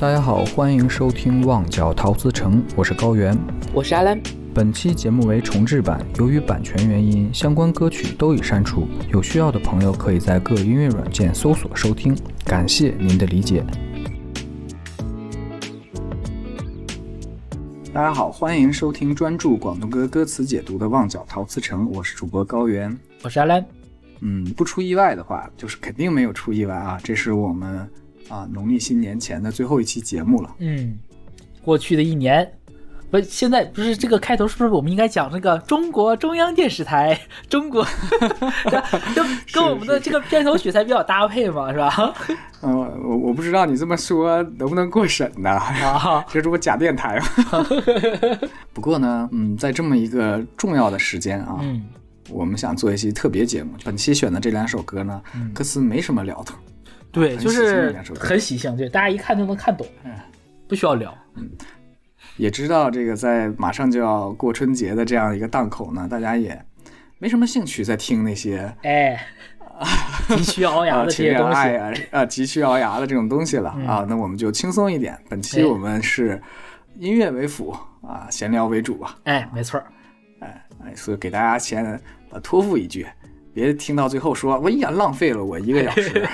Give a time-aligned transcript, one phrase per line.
[0.00, 3.36] 大家好，欢迎收听《旺角陶瓷城》，我是高原，
[3.74, 4.16] 我是阿兰。
[4.54, 8.86] 本期节目为重制版，由于版权原因，相关歌曲都已删除。
[9.08, 13.64] 有需要的朋友可以在各音乐软件搜索收听，感谢您的理解。
[17.92, 23.66] 大家好，欢迎收听专注广东歌歌词解读的《旺角陶瓷城》，我是主播高原，我是阿兰。
[24.20, 27.00] 嗯，不出意外的话，就是肯定没有出意外啊！
[27.02, 27.88] 这是我们
[28.28, 30.54] 啊农历新年前的最后一期节目了。
[30.58, 30.98] 嗯，
[31.64, 32.50] 过去的一年，
[33.10, 37.18] 不，现在不是这个开头，是不是我们应该讲那个中国中央电视台？
[37.48, 37.84] 中国，
[39.14, 42.14] 就跟我们的这个片头曲才比较搭配嘛，是吧？
[42.62, 45.50] 嗯，我我不知道你这么说能不能过审呢？
[45.50, 47.66] 啊， 这是不假电台吗？
[48.72, 51.58] 不过呢，嗯，在这么一个重要的时间啊。
[51.60, 51.84] 嗯。
[52.30, 55.22] 我们想做一期特别节目，本期选的这两首歌呢，
[55.54, 56.54] 歌词没什么聊头，
[57.10, 60.12] 对，就是很喜庆，对，大家一看就能看懂，嗯，
[60.68, 61.48] 不需要聊，嗯，
[62.36, 66.60] 也知道这个在马上就要过春节的这样一个档口呢，大家也
[67.18, 69.18] 没什么兴趣在听那些，哎，
[70.36, 76.40] 急需熬牙的这些东西 啊，啊，急需熬牙的这种东西了啊，那我们就轻松一点，本期我们是
[76.98, 79.82] 音乐为辅啊，闲聊为主吧，哎，没错，
[80.40, 82.00] 哎哎，所以给大家先。
[82.30, 83.06] 呃，托付一句，
[83.52, 86.28] 别听到最后说，我呀浪费了我一个小时。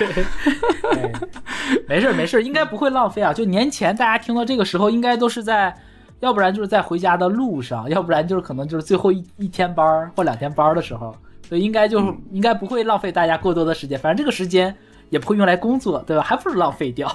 [1.87, 3.33] 没事没事，应该不会浪费啊。
[3.33, 5.75] 就年前大家听到这个时候，应该都是在，
[6.19, 11.15] 要不然就是在回家的路上，要不然就是可能就是最后一一天班或两天班的时候，
[11.47, 13.97] 所以应该就是应该不会浪费大家过多的时间。
[13.99, 14.75] 反正这个时间。
[15.09, 16.23] 也不会用来工作，对吧？
[16.23, 17.09] 还不如浪费掉。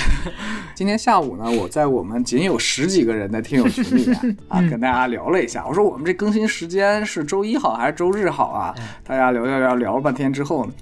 [0.74, 5.64] 今天下午呢，我在我们仅有十几个人的听友群里面 啊，跟大家聊了一下。
[5.66, 8.74] 我说我们这更新时间是周一好还是周日好啊？
[9.02, 10.72] 大家聊聊聊聊了半天之后呢，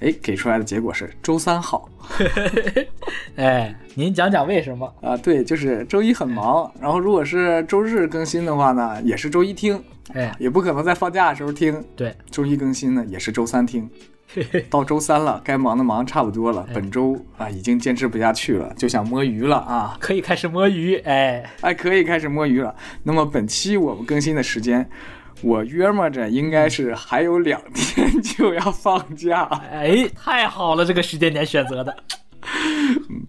[0.00, 1.88] 哎，给出来的结果是周三好。
[3.36, 5.16] 哎，您讲讲为什么啊？
[5.16, 9.80] 对，就是周一很忙，然后如果是周日更新的话呢，也是周一听，
[10.14, 11.82] 哎，也不可能在放假的时候听。
[11.94, 13.88] 对，周一更新呢，也是周三听。
[14.68, 16.66] 到周三了，该忙的忙差不多了。
[16.74, 19.96] 本周啊，已经坚持不下去了，就想摸鱼了啊！
[20.00, 22.74] 可以开始摸鱼，哎哎，可以开始摸鱼了。
[23.02, 24.88] 那么本期我们更新的时间，
[25.42, 29.42] 我约摸着应该是还有两天就要放假。
[29.70, 31.96] 哎，太好了，这个时间点选择的。
[33.10, 33.22] 嗯，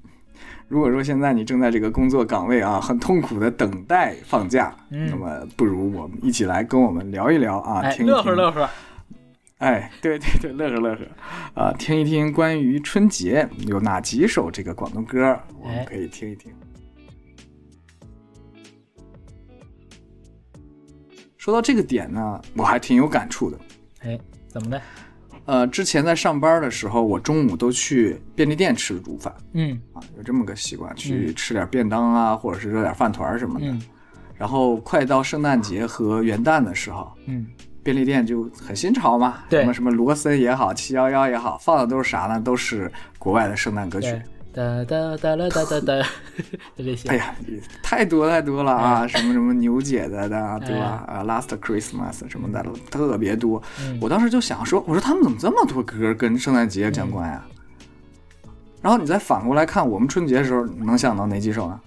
[0.67, 8.69] 如果说现在你正在这个工作岗位啊，很痛苦的等待放假，那么不如我们一起来跟我们聊一聊啊，听乐呵乐呵。
[9.59, 16.51] 哎，对对对，乐呵乐呵，啊，听一听关于春节有哪几首这个广东歌，我们可以听一听。
[21.37, 23.57] 说到这个点呢，我还挺有感触的。
[24.01, 24.81] 哎，怎么的？
[25.45, 29.33] 呃，之前在上班的时候，我中午都去便利店吃午饭。
[29.53, 33.73] 嗯，啊，有这么个习惯，去吃点便当啊，或者是热点饭团什么的。
[34.33, 37.47] 然后快到圣诞节和元旦的时候，嗯。
[37.85, 42.41] 便利店就很新潮嘛，什么什么罗森也好，七幺幺也好，放的都是啥呢？
[42.41, 44.19] 都是国外的圣诞歌曲。
[44.51, 46.07] 哒哒哒啦哒哒哒，
[46.75, 47.07] 就这些。
[47.09, 47.35] 哎呀，
[47.83, 49.05] 太多太多了啊！
[49.05, 51.03] 什么什么牛姐的的，对吧？
[51.07, 53.61] 啊，Last Christmas 什么的，特别多。
[54.01, 57.45] 我当时就想说，我说他们怎么这么多歌跟圣诞节相关呀？
[58.81, 61.79] 然后你再反过来看，我们春节的时候能想到哪几首呢？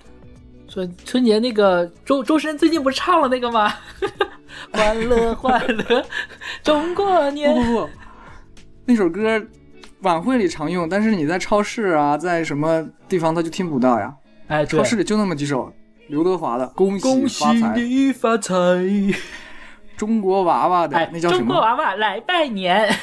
[0.69, 3.73] 春春节那个周周深最近不是唱了那个吗？
[4.73, 6.05] 欢乐欢乐，
[6.63, 7.55] 中国年。
[7.55, 7.91] 不不不，
[8.87, 9.41] 那首歌
[10.03, 14.15] 晚会里常用，但是你在超市啊，在什么地方他就听不到呀？
[14.47, 15.73] 哎，超市里就那么几首，
[16.09, 17.09] 刘德华的《恭喜
[17.77, 18.55] 你发财》，
[19.97, 21.41] 中国娃娃的那叫什么？
[21.41, 22.89] 中国娃娃来拜年。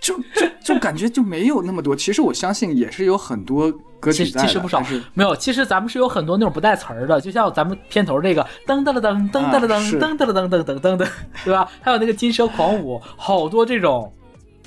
[0.00, 1.94] 就就就感觉就没有那么多。
[1.94, 4.82] 其实我相信也是有很多歌曲，其实不少。
[5.12, 11.08] 没有，其实咱们是有很多那种不带词儿的，就像咱们片头这个噔噔了噔噔噔了噔噔噔了噔噔噔噔噔，
[11.44, 11.70] 对吧？
[11.82, 14.12] 还有那个金蛇狂舞，好多这种。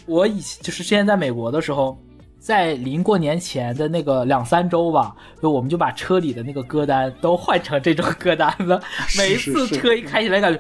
[0.05, 1.97] 我以前就是之前在美国的时候，
[2.37, 8.79] 在临过年前的那个两三周吧，就我们就把车里的那个歌单都换成这种歌单了。
[9.17, 10.59] 每一次车一开起来，感觉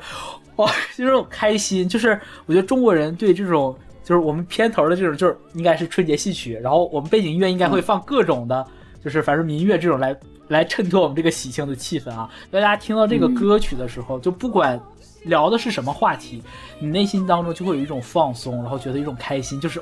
[0.55, 1.87] 哇，就是那种开心。
[1.87, 3.77] 就是我觉得中国人对这种。
[4.03, 8.65] 就是我们片头的这种，就是应该是春节戏曲，然后我们背景音乐应该会放各种的，
[9.03, 10.15] 就是反正民乐这种来
[10.49, 12.29] 来衬托我们这个喜庆的气氛啊。
[12.51, 14.79] 大家听到这个歌曲的时候，就不管
[15.23, 16.43] 聊的是什么话题，
[16.79, 19.81] 你内心当中就会有一种放松，然后觉得一种开心，就是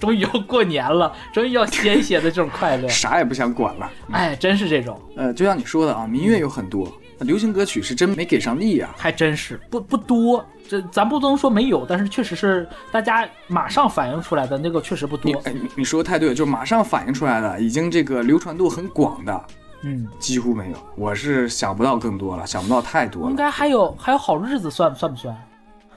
[0.00, 3.88] 终于要过年了，终于要歇一歇的这种快乐，啥也不想管了。
[4.10, 5.00] 哎，真是这种。
[5.16, 10.44] 呃，就像你说的啊，民乐有很多，流行歌曲是真没给上力呀，还真是不不多。
[10.68, 15.30] 这咱不能说没有，但是确实是大家马上反映出来的那个确实不多。
[15.30, 19.44] 你哎，你说的太对了，就马上反映出来的，已经这个流传度很广的，
[19.82, 20.76] 嗯，几乎没有。
[20.96, 23.30] 我是想不到更多了，想不到太多了。
[23.30, 25.36] 应该还有还有好日子算算不算？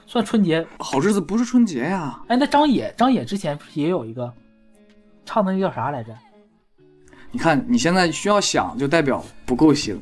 [0.06, 0.64] 算春节？
[0.78, 2.20] 好日子不是春节呀。
[2.28, 4.32] 哎，那张也张也之前也有一个
[5.24, 6.12] 唱的那叫啥来着？
[7.36, 10.00] 你看你现在需要想，就代表不够行。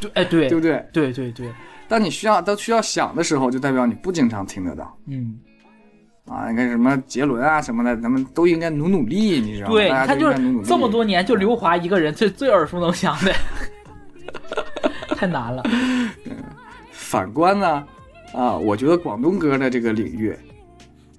[0.00, 0.86] 对，哎对，对不对？
[0.92, 1.52] 对对对。
[1.88, 4.96] 当你需要都需要想的时候，就代表你不经常听得到。
[5.08, 5.36] 嗯，
[6.28, 9.72] 啊，你看什么杰伦啊什么的，咱们都应该努努力，你知道吗？
[9.72, 13.34] 对，他就是这么多年就刘华一个人最最耳熟能详的，
[15.16, 15.64] 太难了。
[16.92, 17.84] 反观呢，
[18.32, 20.32] 啊，我觉得广东歌的这个领域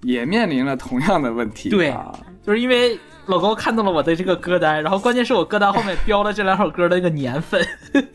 [0.02, 1.68] 也面临了同样的问题。
[1.68, 1.94] 对，
[2.42, 2.98] 就是因为
[3.32, 7.66] 老高看到了我的这个歌单，然后关键是我歌单后面标了这两首歌的那个年份。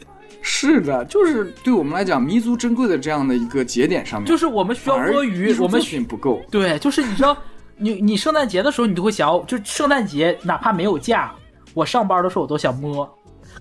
[0.42, 6.40] 是的，就是对我们来讲弥足珍贵的这样的一个节点上面，就是我们需要摸鱼，我们选不够。
[6.50, 7.36] 对，就是你知道，
[7.78, 11.32] 你你圣诞节的时候，你就会想，就圣诞节哪怕没有假，
[11.74, 13.12] 我上班的时候我都想摸，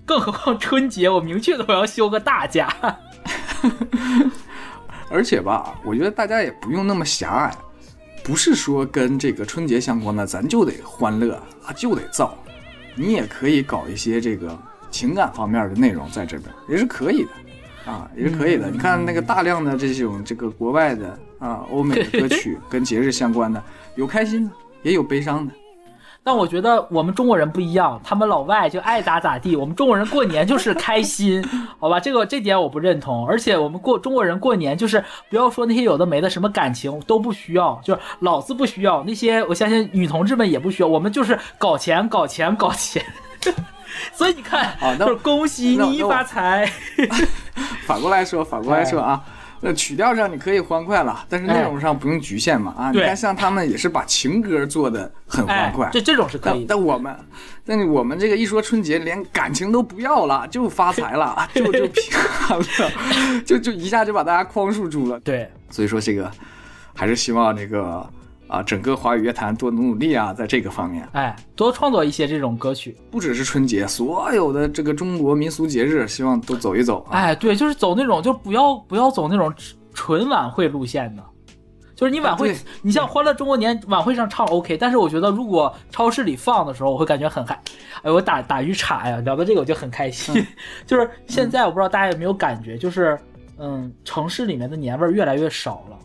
[0.04, 2.68] 更何况春节，我明确的我要休个大假。
[5.10, 7.54] 而且吧，我觉得大家也不用那么狭隘，
[8.26, 11.34] 不是说跟这个春节相关的，咱就得欢乐
[11.64, 12.36] 啊，就得造，
[12.96, 14.58] 你也可以搞一些这个。
[14.88, 18.70] 情感方面的内容在这边也是可以的，啊，也是可以的。
[18.70, 23.62] 你看那个大量的这种这个国外的啊欧美的 歌曲，跟节日相关的，
[23.96, 24.52] 有开心的，
[24.82, 25.52] 也有悲伤的。
[26.26, 31.40] 但我觉得我们中国人不一样，他们老外就爱咋咋地，我们中国人过年就是开心，
[31.78, 32.00] 好吧？
[32.00, 33.24] 这个这点我不认同。
[33.28, 43.00] 而且我们过中国人过年就是不要说那些有的没的，什么感情都不需要，就是老子不需要那些，我相信女同志们也不需要，我们就是搞钱搞钱搞钱。
[44.12, 46.68] 所以你看，啊，就是恭喜你发财。
[47.86, 49.22] 反过来说，反过来说啊，
[49.66, 52.92] 那曲调上你可以欢快了，但是内容上不用局限嘛啊。
[52.92, 56.64] 你看，像他们也是把情歌做的很欢快，这这种是可以。
[56.68, 57.16] 但我们，
[57.64, 62.16] 但我们这个一说春节，连感情都不要了，就发财了，就就平
[62.48, 65.18] 安了， 就就一下就把大家框束住了。
[65.18, 66.30] 对，所以说这个
[66.94, 68.08] 还是希望这个。
[68.48, 77.06] 啊，整个华语乐坛多努努力啊，在这个方面，哎，多创作一些这种歌曲，不只是春节，所有的这个中国民俗节日，希望都走一走。
[77.10, 79.52] 哎，对，就是走那种，就不要不要走那种
[79.92, 81.22] 纯晚会路线的，
[81.96, 87.60] 就是你晚会，你像《欢乐中国年》晚会上唱 OK，但是我觉得如果超市里放的时候，我会感觉很嗨。
[88.02, 90.46] 哎，我打打鱼叉呀，聊到这个我就很开心。
[90.86, 93.18] 就是现在我不知道大家有没有感觉，就是
[93.58, 95.98] 嗯，城市里面的年味儿越来越少了。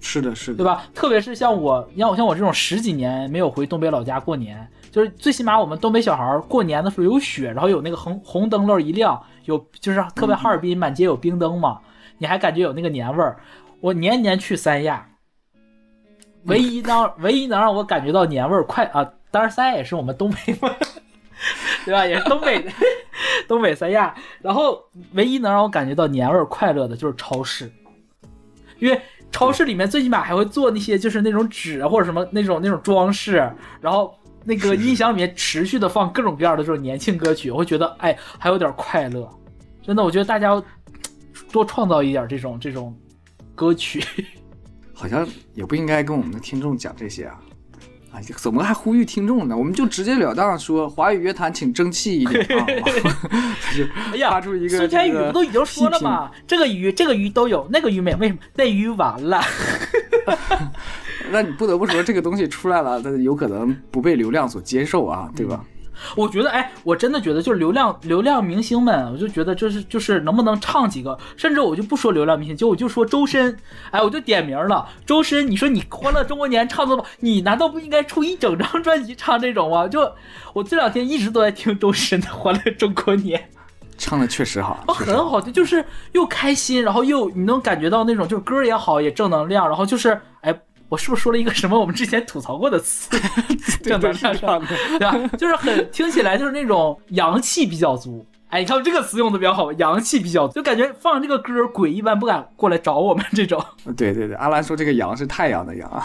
[0.00, 0.84] 是的，是的，对吧？
[0.94, 11.80] 特别是像我，像我像我这种十几年没有回东北老家过年，就是最起码我们东北小孩过年的时候有雪，然后有那个红红灯笼一亮，有就是特别哈尔滨满街有冰灯嘛，
[12.16, 13.38] 你还感觉有那个年味儿。
[13.80, 15.06] 我年年去三亚，
[16.44, 20.74] 唯一能唯一能让我感觉到年味儿快啊，当然三亚也是我们东北嘛，
[21.84, 22.06] 对吧？
[22.06, 22.66] 也是东北
[23.46, 24.14] 东北三亚。
[24.40, 24.82] 然后
[25.12, 27.70] 唯一能让我感觉到年味儿快乐的就是超市，
[28.78, 28.98] 因为。
[29.30, 33.36] 超市里面最起码还会做那些，就是那种纸或者什么那种那种装饰，
[33.80, 39.28] 然后那个音响里面持续的放各种各样的这种年轻歌曲，我会觉得哎还有点快乐。
[39.82, 40.62] 真的，我觉得大家
[41.50, 42.94] 多创造一点这种这种
[43.54, 44.04] 歌曲，
[44.94, 47.40] 好像也不应该跟我们的听众讲这些啊。
[48.12, 49.56] 哎，怎么还呼吁听众呢？
[49.56, 52.66] 我们就直截了当说，华语乐坛请争气一点啊！
[53.76, 56.30] 就哎呀，发出一个孙天宇不都已经说了吗？
[56.46, 58.40] 这个鱼，这个鱼都有，那个鱼没有，为什么？
[58.54, 59.40] 那鱼完了。
[61.30, 65.64] 那你不得不说，这个东西出来了，它有可能不被流量所接受啊，对吧？
[66.16, 73.56] 我觉得，哎，我真的觉得，就是流量流量明星们，我就觉得就是就是能不能唱几个，甚至我就不说流量明星，就我就说周深，
[73.90, 79.86] 哎，我就点名了，周深，你说你欢乐中国年唱的么，你难道不应该出一整张专辑唱这种吗？
[79.86, 80.10] 就
[80.52, 83.38] 我这两天一直都在听周深的《欢乐中国年》，
[83.98, 90.20] 唱的确实好，很好听，就是又开心，然后又你能感觉到那种就是歌也好，也正能量，然后就是哎。
[90.90, 93.08] 我是不是说了一个什么我们之前吐槽过的词？
[93.82, 94.66] 正能量上的，
[94.98, 95.16] 对吧？
[95.38, 98.26] 就是很听起来就是那种阳气比较足。
[98.48, 103.64] 哎，你看这个词用的比较好，阳气比较足，就感觉放这个歌，鬼一般不敢过来找我们这种。
[103.96, 106.02] 对对对，阿兰说这个阳是太阳的阳。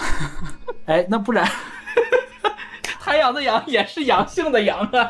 [0.86, 1.50] 哎，那不然，
[3.02, 5.10] 太阳的阳也是阳性的阳啊？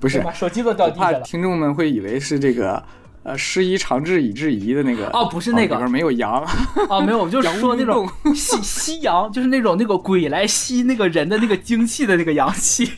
[0.00, 1.20] 不是，手机都掉地下了。
[1.20, 2.82] 听众们会以为是这个。
[3.28, 6.42] 呃，师夷长治以制夷的那个哦，不是那个里边没有羊
[6.88, 12.90] 哦，没有，我就是 说那种吸吸阳，就是那种那个鬼来吸那个人的那个精气的那个阳气。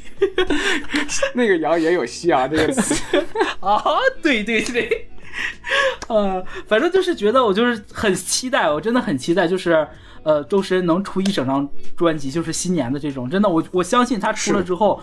[1.34, 2.94] 那个羊也有吸啊，这个词
[3.58, 3.82] 啊，
[4.22, 5.08] 对对对，
[6.06, 9.84] 呃，反正就是觉得我就是很期待，我真的很期待，就是
[10.22, 15.02] 呃，周深能出一整张专辑，就是新年的这种，真的，我我相信他出了之后，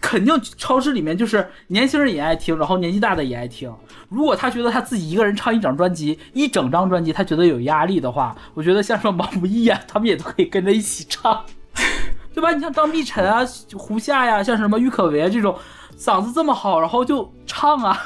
[0.00, 3.72] 肯定超市里面就是年轻人也爱听，然后年纪大的也爱听。
[4.08, 11.44] 如果他觉得他自己一个人唱一整专辑，一整张专辑，他觉得有压力的话，我觉得像什么毛不易啊，他们也都可以跟着一起唱。
[12.34, 12.52] 对吧？
[12.52, 13.40] 你像张碧晨啊、
[13.74, 15.56] 胡夏呀，像什么郁可唯这种，
[15.98, 17.98] 嗓子这么好，然后就唱啊。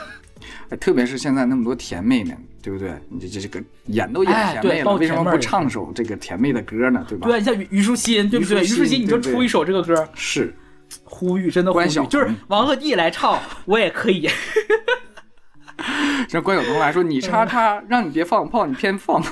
[0.80, 2.94] 特别是现在那么多甜妹们，对不对？
[3.10, 7.04] 你这这这个演都演甜妹了，为什么不唱首这个甜妹的歌呢？
[7.06, 7.28] 对吧？
[7.28, 8.62] 对，你像虞虞书欣，对不对？
[8.62, 10.54] 虞书欣，你就出一首这个歌，是
[11.04, 14.28] 呼吁，真的呼吁，就是王鹤棣来唱，我也可以。
[16.30, 19.22] 让关晓彤来说，你叉叉，让你别放炮，你偏放。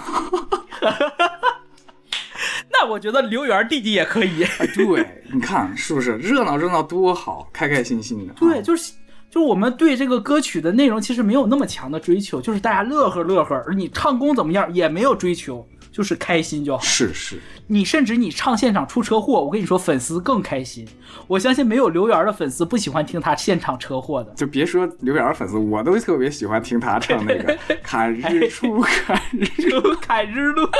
[2.72, 4.44] 那我觉得刘源弟弟也可以。
[4.74, 8.32] 对，你看是不是热闹热闹多好，开开心心的。
[8.34, 8.92] 对，就是
[9.30, 16.82] 就是我们对这个歌曲的内容其实没有那么强的追求，就是大家乐呵乐呵，而你唱功怎么样也没有追求，就是开心就好。
[16.82, 20.86] 是是，你甚至你唱现场出车祸，我跟你说粉丝更开心。
[21.26, 24.32] 我相信没有刘源的粉丝不喜欢听他现场车祸的。
[24.34, 30.68] 就别说刘源粉丝，我都特别喜欢听他唱那个 看日出，看日出，看日落。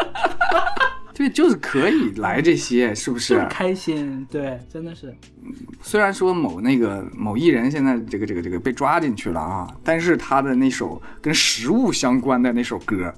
[1.13, 3.45] 对，就是可以来这些，是不是？
[3.51, 5.15] 开心，对，真的是。
[5.83, 13.13] 虽然说某那个某艺人现在这个这个这个被抓进去了啊，但是他的那首跟食物相关的那首歌，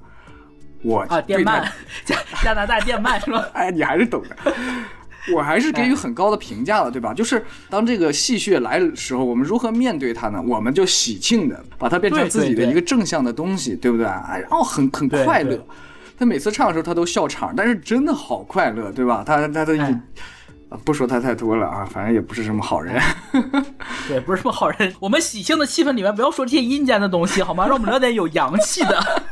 [0.83, 1.65] 我啊，电鳗，
[2.05, 3.47] 加加拿大电鳗是吧？
[3.53, 4.53] 哎，你还是懂的。
[5.33, 7.13] 我还是给予很高的评价了，对吧？
[7.13, 10.41] 就是当这个戏谑来的时候，我们如何面对它呢？
[10.45, 14.05] 我们就喜庆的把它变成自己的一个正向的东西，对不对？
[14.05, 15.57] 哎，然后很很快乐。
[16.19, 19.23] 他每次唱的时候，他都笑场，但是真的好快乐，对吧？
[19.25, 19.97] 他他的一
[20.83, 23.01] 不说他太多了啊，反正也不是什么好人，
[24.09, 24.93] 对，不是什么好人。
[24.99, 27.65] 我们喜庆的气氛里面不要说这些阴间的东西，好吗？
[27.65, 29.23] 让我们聊点有阳气的。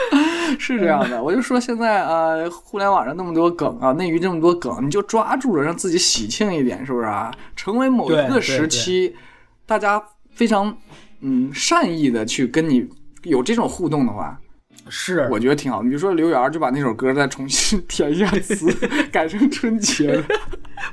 [0.58, 7.32] 是这样的，我就说现在呃，互联网上那么多梗啊，内娱这么多梗，你就抓住了，让自己喜庆一点，是不是啊？
[7.54, 9.14] 成为某一个时期，
[9.66, 10.76] 大家非常
[11.20, 12.88] 嗯善意的去跟你
[13.22, 14.38] 有这种互动的话。
[14.88, 15.82] 是，我觉得挺好。
[15.82, 18.72] 你比如说刘源就把那首歌再重新 填一下词，
[19.10, 20.22] 改成春节，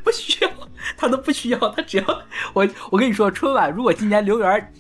[0.03, 0.49] 不需要，
[0.97, 2.03] 他都不需要，他只要
[2.53, 2.67] 我。
[2.89, 4.73] 我跟你说，春晚如果今年刘源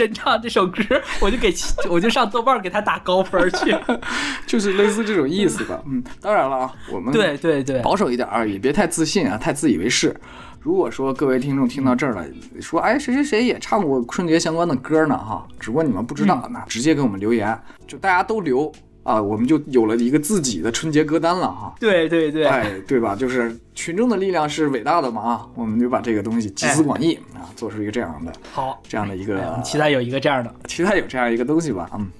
[0.00, 0.82] 真唱这首歌，
[1.20, 1.52] 我就给
[1.90, 3.76] 我就上豆瓣给他打高分去，
[4.48, 5.78] 就是类似这种意思吧。
[5.84, 10.18] 嗯，当然了啊，我们对对对，保守一点啊，也别太自信啊，太自以为是。
[10.58, 12.24] 如果说各位听众听到这儿了，
[12.62, 18.72] 说哎谁谁谁也唱过春节相关的歌呢哈，只不过你们不知道，那直接给我们留言，就大家都留
[19.10, 21.74] 啊，我们就有了一个自己的春节歌单了哈。
[21.80, 23.16] 对对对，哎对吧？
[23.16, 32.10] 就是群众的力量是伟大的嘛啊，我们就把这个东西集思广益啊，做出一个这样的好这样的一个，期待有一个这样的，期待有这样一个东西吧，嗯。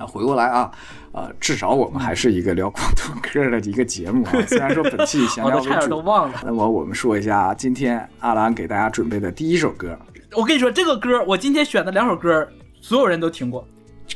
[0.00, 0.70] 那回过来啊，
[1.10, 4.32] 呃，至少我们还是一个聊广东歌的一个节目啊。
[4.46, 6.40] 虽然说本期闲 聊为主，我差点都忘了。
[6.44, 9.98] 那么我们说一下今天阿兰给大家准备的第一首歌。
[10.36, 12.46] 我跟你说，这个歌我今天选的两首歌，
[12.80, 13.66] 所有人都听过，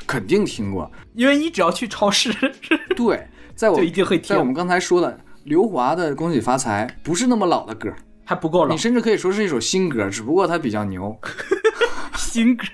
[0.07, 2.33] 肯定听过，因为你只要去超市，
[2.97, 4.29] 对，在我 就一定会听。
[4.35, 7.93] 在我们刚才说的刘华的《恭喜发财》，不是那么老的歌，
[8.25, 11.17] 还不够老，你甚至可以说是一首新歌，只不过它比较牛。
[12.17, 12.65] 新歌，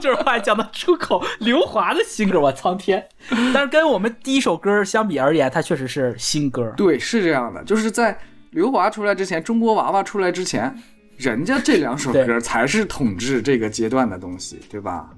[0.00, 1.20] 这话讲得出口。
[1.40, 3.04] 刘华的新歌，我苍天！
[3.52, 6.72] 但是跟我们第一首歌相比而言，它确实是新歌。
[6.76, 8.16] 对，是这样的，就是在
[8.50, 10.72] 刘华出来之前，中国娃娃出来之前，
[11.16, 15.10] 人家这两首歌才是统治这个阶段的东西，对吧？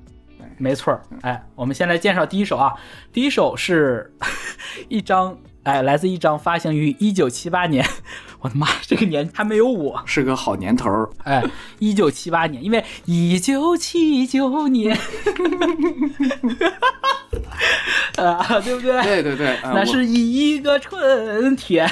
[0.63, 1.03] 没错儿。
[1.23, 2.73] 哎，我们先来介绍第一首啊，
[3.13, 4.15] 第一首是
[4.89, 5.37] 一张。
[5.65, 7.87] 哎，来自一张发行于一九七八年，
[8.43, 11.09] 我的妈，这个年还没有我，是个好年头儿。
[11.23, 11.41] 哎，
[11.79, 14.99] 一九七八年，因为一九七九年，
[18.19, 19.01] 啊，对不对？
[19.03, 21.89] 对对对，那是一个春天，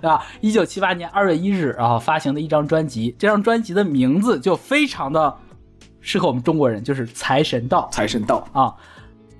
[0.00, 5.36] 啊，一九七八年二月一日啊发行的一张专辑，这张专辑的名字就非常的
[6.04, 7.88] 适合我们中国人，就是《财神到》。
[7.90, 8.72] 财神到啊，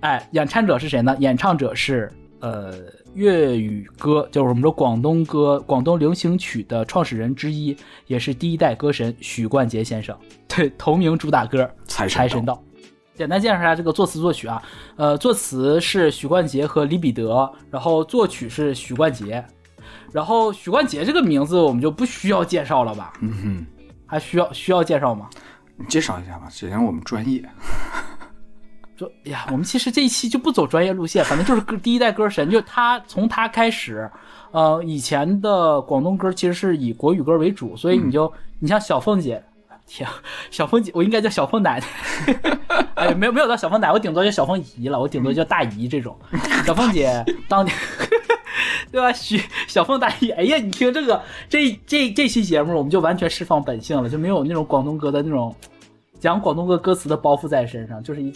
[0.01, 1.15] 哎，演唱者是谁呢？
[1.21, 2.75] 演唱者是呃。
[3.15, 7.77] 粤语歌就是我们说广东歌、广东流行曲的创始人之一，
[8.09, 10.19] 也是第一代歌神许冠杰先生。
[10.49, 12.55] 对，同名主打歌《财神到》。
[13.15, 14.61] 简单介绍一下这个作词作曲啊，
[14.97, 19.45] 呃，作词是许冠杰和李彼得，然后作曲是许冠杰。
[20.11, 23.13] 然后许冠杰这个名字我们就不需要介绍了吧？
[23.21, 23.67] 嗯哼，
[24.07, 25.31] 还需要需要介绍吗？
[25.77, 27.45] 你介绍一下吧，显然我们专业。
[28.97, 34.09] 就哎呀，我们其实这一期就不走专业路线，反正就是歌第一代歌神，就他从他开始，
[34.53, 39.43] 呃，以前的广东歌其实是以国语歌为主，所以你就、你像小凤姐，
[39.85, 40.15] 天啊，
[40.49, 41.87] 小凤姐，我应该叫小凤奶奶，
[42.95, 46.17] 哎，没有没有到小凤奶，我顶多叫小凤姨了，我顶多叫大姨这种。
[46.65, 47.77] 小凤姐当年，
[48.91, 49.13] 对吧？
[49.13, 55.55] 许小凤大姨，哎呀，你听这个这这这期节目，我们就完全释放本性了，就没有那种广东歌的那种
[56.19, 58.33] 讲广东歌歌词的包袱在身上，就是一。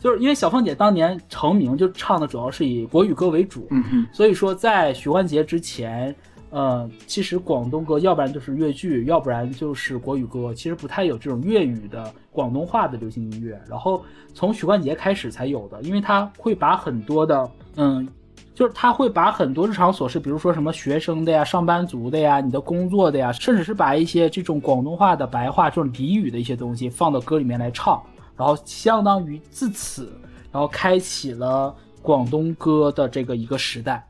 [0.00, 6.14] 就是因为小凤姐当年成名，就唱的主要是以国语歌为主，嗯哼，所以说在许冠杰之前，
[6.50, 13.60] 呃，其实广东歌要不然就是粤剧，要不然就是国语歌，其实不太有这种粤语的广东话的流行音乐。
[13.68, 14.02] 然后
[14.34, 18.08] 从许冠杰开始才有的，因为他会把很多的，嗯，
[18.54, 28.02] 就是他会把很多日常琐事，比如说什么学生的呀、上班族的呀、你的工作的呀，甚至是把一些这种广东话的白话、这种俚语的一些东西放到歌里面来唱。
[28.36, 30.12] 然后相当于自此，
[30.50, 34.04] 然后开启了广东歌的这个一个时代。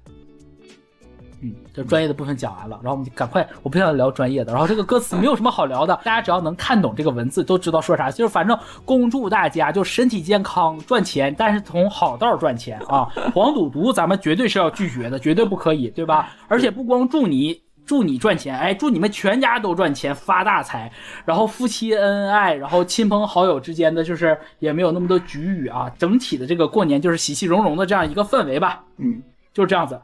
[1.42, 4.52] 嗯，这专业的部分讲完了，然后我们就赶快，我不想聊专业的。
[4.52, 8.10] 然后这个歌词没有什么好聊的，大家只要能看懂这个文字，都知道说啥。
[8.10, 13.08] 就是反正恭祝大家就身体健康，赚钱，但是从好道赚钱啊！
[13.34, 16.30] 黄赌毒咱们绝对是要拒绝的，绝对不可以，对吧？
[16.48, 17.60] 而且不光祝你。
[17.84, 20.90] 祝你赚钱，哎，祝你们全家都赚钱发大财，
[21.24, 28.84] 然后夫妻恩爱，然后亲朋好友之间的就是也没有那么多局语啊，整体的这个过年就是喜气融融的这样一个氛围吧。
[28.98, 29.20] 嗯，
[29.52, 30.00] 就是这样子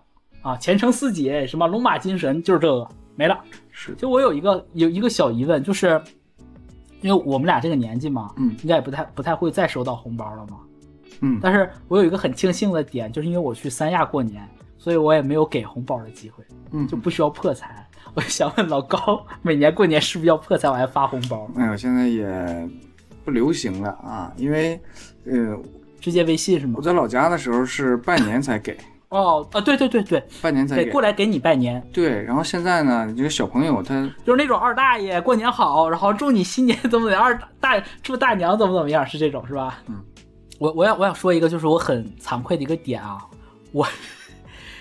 [0.49, 3.39] 啊，前程似锦，什么龙马精神，就是这个没了。
[3.71, 6.01] 是，就我有一个有一个小疑问，就是
[7.03, 10.59] 因为我们俩这个年纪嘛，嗯，应该也不太不太会再收到红包了嘛。
[11.21, 14.47] 嗯，但是我有一个很庆幸的点，就是因为我去三亚过年。
[14.81, 17.85] 所以我也没有给红包的机会，嗯，就不需要破财。
[18.15, 21.51] 我想问老高，每年过年是不是要破财我还发红包？
[21.57, 22.71] 哎呦，现在也
[23.25, 24.81] 不流行了啊，因为，
[25.27, 25.59] 呃，
[26.01, 26.75] 直接微信是吗？
[26.77, 28.79] 我在老家的时候是半年才给。
[29.11, 31.83] 哦啊，对对对对，拜年才得过来给你拜年。
[31.93, 39.79] 对，然后现在呢，这个小朋友他就是那种二大爷过年好，然后祝你新年怎么怎么样，二大祝大娘怎么怎么样，是这种是吧？
[39.87, 40.03] 嗯，
[40.59, 43.19] 我我要我想说一个，就是我很惭愧的一个点啊，
[43.73, 43.87] 我。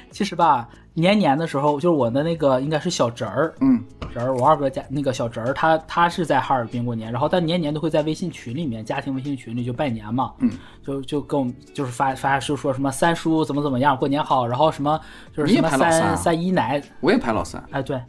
[0.09, 0.67] 其实吧，
[0.99, 3.79] 年年的时候，就是我的那个应该是小侄儿，嗯，
[4.11, 10.49] 侄儿，我二哥家那个小侄儿，他他是在哈尔滨过年，然后他年年都会在微信群里面，家庭微信群里就拜年嘛，嗯，
[10.83, 14.99] 就就跟我们就是发发就说什么三叔怎么怎么样，过年好，然后什么
[15.35, 18.01] 就是什么三三姨奶，我也排老三，哎对，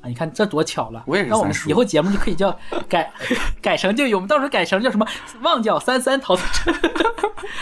[0.00, 2.56] 啊你看这多巧了，我也是三叔，以后节目就可以叫
[2.88, 3.12] 改
[3.60, 5.06] 改成就我们到时候改成叫什么
[5.42, 6.74] 旺角三三陶瓷城，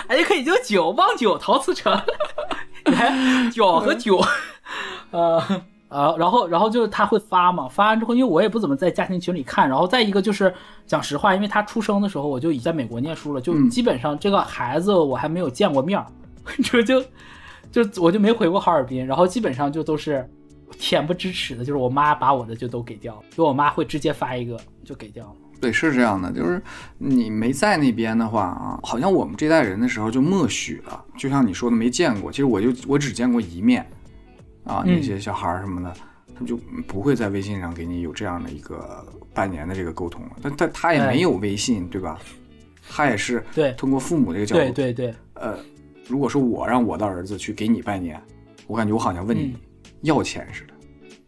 [0.07, 2.01] 哎也可以叫九旺九陶瓷城。
[3.53, 4.18] 酒和九，
[5.11, 5.42] 呃
[5.90, 10.55] 呃，然后然后就是他会发嘛，发完之后，因为我也不怎么在家庭群里看，然后再一个就是
[10.87, 16.03] 讲实话，因为他出生的时候我就已在美国念书了，就基本上这个孩子我还没有见过面，
[16.64, 17.03] 就就
[17.70, 20.27] 就我就没回过哈尔滨，然后基本上就都是
[20.78, 25.33] 恬不知耻的，就是我妈把我的就都给掉了，就我妈会直接发一个就给掉了。
[25.61, 26.62] 对，是这样的，就是
[26.98, 32.31] 你没在那边的话啊，好像我们这代人的时候就默许了，就像你说的没见过。
[32.31, 33.85] 其实我就我只见过一面，
[34.64, 35.92] 啊，那些小孩什么的，
[36.33, 39.04] 他们就不会在微信上给你有这样的一个
[39.35, 40.31] 拜年的这个沟通了。
[40.40, 42.18] 但他他也没有微信，对吧？
[42.88, 45.14] 他也是对通过父母这个角度，对对对。
[45.35, 45.59] 呃，
[46.07, 48.22] 如果说我让我的儿子去给你拜年，
[48.68, 49.57] 我感觉我好像问你
[50.03, 50.75] 要钱似的，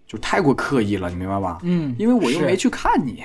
[0.07, 1.59] 就太过刻意了，你明白吧？
[1.63, 3.23] 嗯，因为我又没去看你。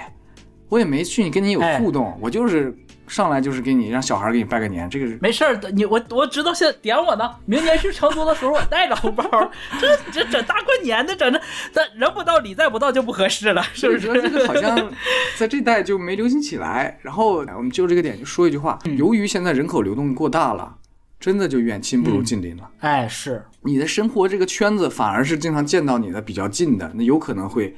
[0.67, 2.75] 我也没去，你跟你有互动，我就是
[3.07, 5.69] 上来就是给你让小孩给你拜个年，这个是没事儿的。
[5.69, 9.23] 你我我知道现在点我呢，明年去成都的时候我带着红包。
[9.79, 11.39] 这这整大过年的，整的，
[11.71, 14.07] 咱人不到礼再不到就不合适了，是不是？
[14.19, 14.91] 这个好像
[15.37, 16.97] 在这代就没流行起来。
[17.03, 20.75] 然后我们就这个点就说一句话：由于现在人口流动过大了，
[21.25, 22.69] 真的就远亲不如近邻了。
[22.81, 27.75] 哎，是你的生活这个圈子反而是经常见到你的比较近的，那有可能会。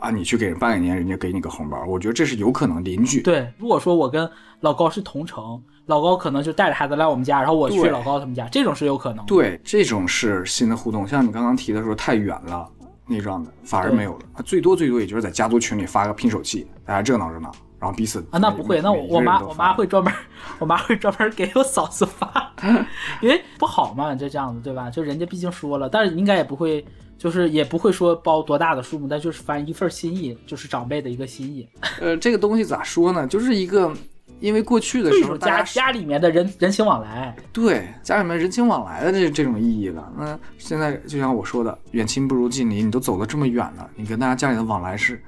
[0.00, 3.20] 啊，你去给人拜个年，人家给你个红包，我觉得这是有可能邻居。
[3.20, 4.28] 对，如果说我跟
[4.60, 9.24] 老高是同城，老高可能就带着孩子来我们家，然后我去老高他们家，这种是有可能。
[9.26, 11.06] 对，这种是新的互动。
[11.06, 12.68] 像你刚刚提的说太远了
[13.06, 14.42] 那种的，反而没有了。
[14.44, 20.12] 最多最多也就是在家族群里发个拼手气，大家热闹热闹，然后彼此啊，那不会，那我我妈我妈会专门，
[20.58, 22.52] 我妈会专门给我嫂子发，
[23.20, 24.88] 因为不好嘛，就这样子对吧？
[24.90, 26.84] 就人家毕竟说了，但是应该也不会。
[27.20, 31.68] 就是也不会说包多大的数目，但就是反正一份心意，就是长辈的一个心意。
[32.00, 33.26] 呃，这个东西咋说呢？
[33.26, 33.92] 就是一个，
[34.40, 40.10] 因为过去的时候，家家里面的人人情往来，对家里面人情往来的这这种意义了。
[40.16, 45.22] 那现在就像我说的，远亲不如近邻，你都走了这么远了，你跟大家家里的往来是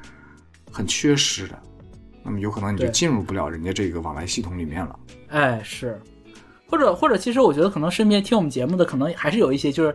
[0.70, 1.58] 很缺失的，
[2.22, 4.98] 那么有可能你就进入不了人家这个往来系统里面了。
[5.28, 6.00] 哎，是。
[6.68, 9.94] 或者或者，其实我觉得可能身边听我们节目的，可能还是有一些就是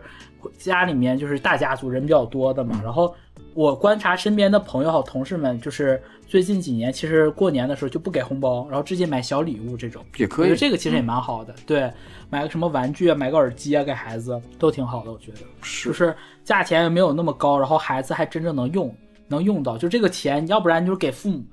[0.56, 2.80] 家里面就是大家族人比较多的嘛。
[2.84, 3.12] 然后
[3.52, 10.54] 我观察身边的朋友和同事们，就是最近几年其实过年的时候就不给红包，然后直接买小礼物这种，也可以。
[10.54, 11.92] 这个其实也蛮好的，对，
[12.30, 15.38] 买个什么玩具啊，买个耳机啊，给孩子都挺好的，我觉得。
[15.62, 15.88] 是。
[15.88, 16.14] 就是
[16.44, 18.94] 价钱也没有那么高，然后孩子还真正能用，
[19.26, 19.76] 能用到。
[19.76, 21.44] 就这个钱，要不然就是给父母，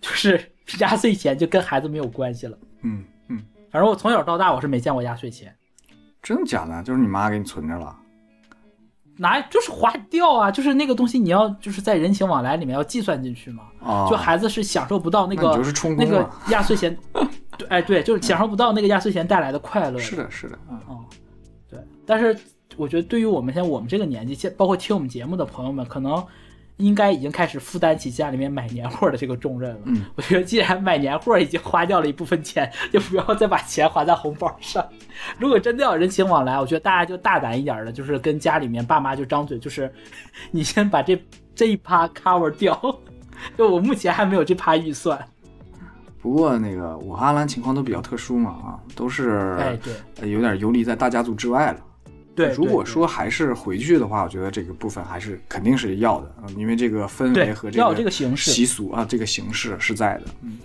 [0.00, 2.58] 就是压岁钱就跟孩子没有关系了。
[2.82, 3.42] 嗯嗯。
[3.70, 5.54] 反正我从小到大我是没见过压岁钱，
[6.22, 6.82] 真的假的？
[6.82, 7.96] 就是你妈给你存着了？
[9.16, 10.50] 拿就是花掉啊？
[10.50, 13.64] 就是那个东西你要就是在人情往来里面要计算进去嘛。
[14.10, 15.60] 就孩子是享受不到那个
[15.96, 16.96] 那个压岁钱，
[17.58, 19.98] 对，哎对，就是享受不到那个压岁钱带来的快乐。
[19.98, 21.04] 是的，是的，嗯，
[21.68, 21.78] 对。
[22.06, 22.36] 但是
[22.76, 26.24] 我觉得对于我们现在我们这个年纪，现包括听我们节目的朋友们，可能。
[26.80, 29.80] 应该已经开始负担起家里面买年货的这个重任了。
[29.84, 34.84] 嗯，我觉得既然买年货已经花掉了一部分钱，就不要再把钱花在红包上。
[35.38, 39.92] 如果真的要人情往来，我觉得大家就大胆一点的，就是跟家里面爸妈就张嘴，就是
[40.50, 41.22] 你先把这
[41.54, 42.80] 这一趴 cover 掉。
[43.56, 45.18] 就我目前还没有这趴预算。
[46.20, 49.78] 不过那个我和阿兰情况都比较特殊嘛，啊，都是哎
[50.16, 51.80] 对，有点游离在大家族之外了。
[52.46, 60.24] 对，如果说还是回去的话，我觉得这个部分还是肯定是要的，因为这个氛围和这个式习俗啊，这个形式是在的。
[60.42, 60.58] 嗯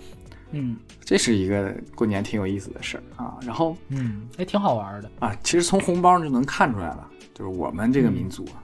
[0.52, 3.36] 嗯，这是一个过年挺有意思的事儿啊。
[3.44, 5.36] 然后嗯，也挺好玩的啊。
[5.42, 8.62] 其实从红包就能看出来了，就是我们这个民族啊，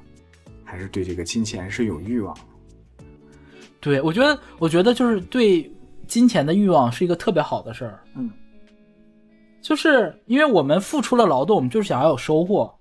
[0.64, 2.34] 还是对这个金钱是有欲望。
[3.80, 5.70] 对，我觉得，我觉得就是对
[6.06, 8.00] 金钱的欲望是一个特别好的事儿。
[8.14, 8.30] 嗯，
[9.60, 12.72] 就是因为我们付出了劳动，我们就是想要有收获。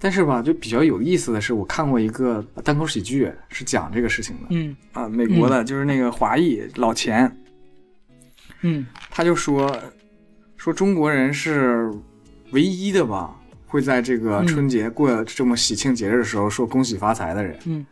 [0.00, 4.42] 但是吧，就比较有意思的是，我看过一个单口喜剧，是讲这个事情的。
[4.50, 7.36] 嗯啊，美国的，就是那个华裔老钱。
[8.62, 9.76] 嗯，他就说
[10.56, 11.90] 说中国人是
[12.52, 13.34] 唯一的吧，
[13.66, 17.58] 会在这个春节过这么喜庆节日的时候说恭喜发财的人。
[17.66, 17.86] 嗯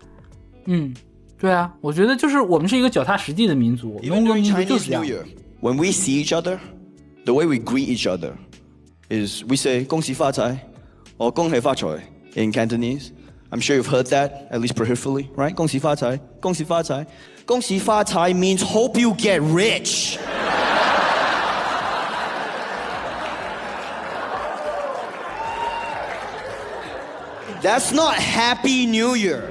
[0.66, 0.94] 嗯，
[1.38, 5.04] 对啊，我觉得就是我们是一个脚踏实地的民族，中国民族就是这样。
[5.60, 6.58] When we see each other,
[7.24, 8.32] the way we greet each other
[9.08, 10.65] is we say 恭喜发财。
[11.18, 11.32] Or
[12.34, 13.12] in Cantonese.
[13.52, 15.54] I'm sure you've heard that, at least peripherally, right?
[15.54, 16.20] Gong Xi Fa Cai.
[16.40, 17.06] Gong Xi Fa Cai.
[17.46, 20.18] Gong Xi Fa Cai means hope you get rich.
[27.62, 29.42] That's not Happy New Year.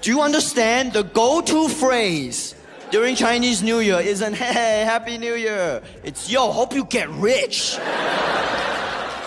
[0.00, 2.54] Do you understand the go to phrase
[2.91, 5.81] during Chinese New Year isn't hey Happy New Year.
[6.03, 7.77] It's yo, hope you get rich.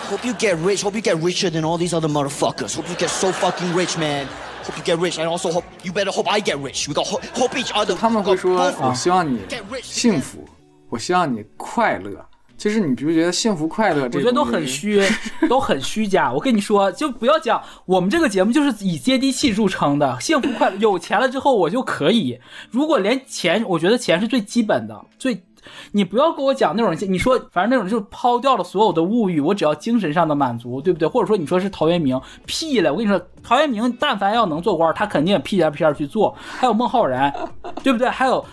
[0.07, 0.81] hope you get rich.
[0.81, 2.75] Hope you get richer than all these other motherfuckers.
[2.75, 4.27] Hope you get so fucking rich, man.
[4.63, 6.87] Hope you get rich, and also hope you better hope I get rich.
[6.87, 7.95] We got hope, hope each other.
[7.95, 9.39] 他们会说，我希望你
[9.83, 10.45] 幸福，
[10.89, 12.25] 我希望你快乐。
[12.62, 15.02] 其实你觉不觉得幸福快乐，我觉得都很虚，
[15.48, 16.32] 都很虚假。
[16.32, 22.38] 我跟你说，就不要讲我们这个节目就是以接地气著称的，幸福快乐，有钱了之后我就可以。
[22.70, 25.42] 如果连钱，我觉得钱是最基本的，最
[25.90, 31.08] 你不要跟我讲那种，你说反正那种就是抛掉了所有的物欲，我只要精神上的满足，对不对？
[31.08, 32.92] 或者说你说是陶渊明，屁了！
[32.92, 36.32] 我跟你说，陶渊明但凡要能做官，他肯定也屁颠屁颠去做。
[36.38, 37.34] 还有孟浩然，
[37.82, 38.08] 对不对？
[38.08, 38.44] 还有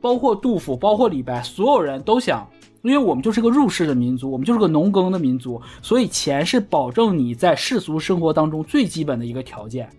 [0.00, 2.48] 包括杜甫，包括李白，所有人都想。
[2.86, 9.90] 因为我们就是个入世的民族，我们就是个农耕的民族，所以钱是保证你在世俗生活当中最基本的一个条件。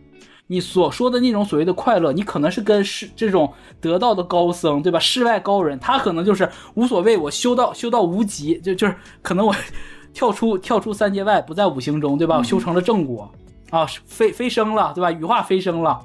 [0.50, 4.98] 你所说的那种所谓的快乐，你可能是跟世这种得道的高僧，对吧？
[4.98, 9.54] 世外高人，他可能就是无所谓，我修到修到无极，就就是可能我
[10.14, 12.38] 跳出跳出三界外，不在五行中，对吧？
[12.38, 13.30] 我修成了正果
[13.70, 15.12] 啊，飞飞升了，对吧？
[15.12, 16.00] 羽化飞升了。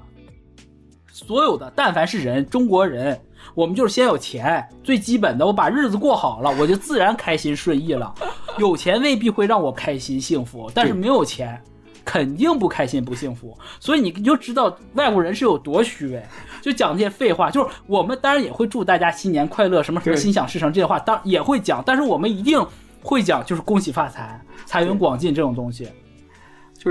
[1.12, 3.21] 所有的但凡是人，中国人。
[3.55, 8.14] 我们就是先有钱，最基本的，我把日子过好了，我就自然开心顺意了。
[8.59, 11.61] 有钱未必会让我开心幸福，但是没有钱，
[12.05, 13.57] 肯定不开心不幸福。
[13.81, 16.22] 所以你就知道外国人是有多虚伪，
[16.61, 17.50] 就讲这些废话。
[17.50, 22.62] 就是我们当然也会祝大家新年快乐，什么什么心想事成这些话，当也会讲，但是我们一定
[23.02, 25.88] 会讲，就是恭喜发财、财源广进这种东西。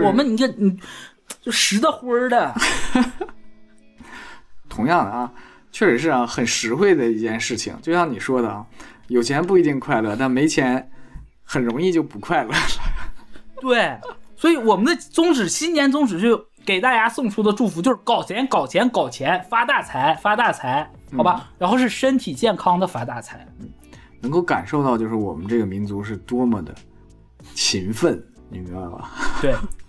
[0.04, 0.80] 我们你看，你
[1.42, 2.54] 就实的灰儿的。
[4.70, 5.32] 同样的啊。
[5.72, 7.74] 确实是啊，很实惠的一件事情。
[7.82, 8.66] 就像你说的啊，
[9.08, 10.90] 有钱不一定快乐，但没钱
[11.44, 12.58] 很容易就不快乐了。
[13.60, 13.98] 对，
[14.36, 21.50] 所以我们的宗旨，新年宗旨就给大家送出的祝福就是搞钱、搞钱、搞钱，发大财、发大财，好吧？
[21.58, 23.48] 然后是身体健康的发大财。
[24.20, 26.76] 能够感受到，就是我们这个民族是多么的
[27.56, 29.12] 勤奋，你明白吧？
[29.42, 29.56] 对，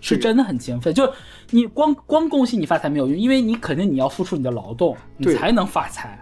[0.00, 0.92] 是真的很勤奋。
[0.92, 1.10] 就
[1.50, 6.18] 你光光恭喜你发财没有用，因为你肯定你要付出你的劳动，你才能发财。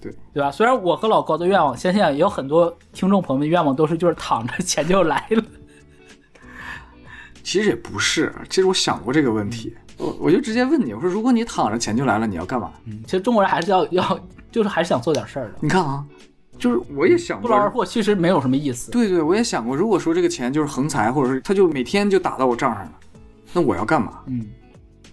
[0.00, 0.50] 对对吧？
[0.50, 5.44] 虽然我和老高的愿望，相信也有很多听众朋友们愿望都是就是躺着钱就来了。
[7.44, 12.72] 其实也不是，其实我想过这个问题，我我就直接问你，我说如果你躺着钱就来了，你要干嘛？
[12.86, 15.54] 嗯，其实中国人还是要 要，就是还是想做点事儿的。
[15.60, 16.04] 你看啊，
[16.58, 18.90] 就是我也想不劳而获，其实没有什么意思。
[18.90, 22.92] 对对，我也想过，如果说这个钱就是横财，或者是他就每天就打到我账上了，
[23.52, 24.20] 那我要干嘛？
[24.26, 24.46] 嗯。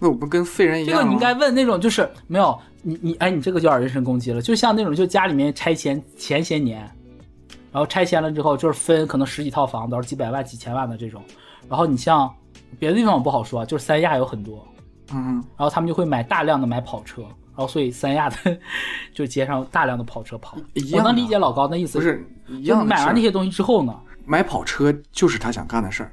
[0.02, 4.40] 那我不跟废人一样这个你应该问那种，就是没有你你哎，你这个就有点人身攻击了。
[4.40, 6.80] 就像那种，就家里面拆迁前些年，
[7.70, 11.22] 然后拆迁了之后，就是分可能十几套房子，几百万、几千万的这种。
[11.68, 12.34] 然后你像
[12.78, 14.66] 别的地方我不好说，就是三亚有很多，
[15.12, 18.36] 嗯，然后他们就会买大量的买跑车，然后所以三亚的
[19.12, 20.56] 就街上大量的跑车跑。
[20.94, 22.86] 我能理解老高那意思，不是一样。
[22.86, 26.12] 买完那些东西之后呢，买跑车就是他想干的事儿。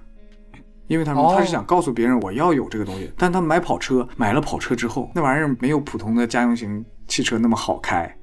[0.87, 8.13] 因为他说他是想告诉别人我要有这个东西，但他买跑车买了跑车之后，那玩意儿没有普通的家用型汽车那么好开，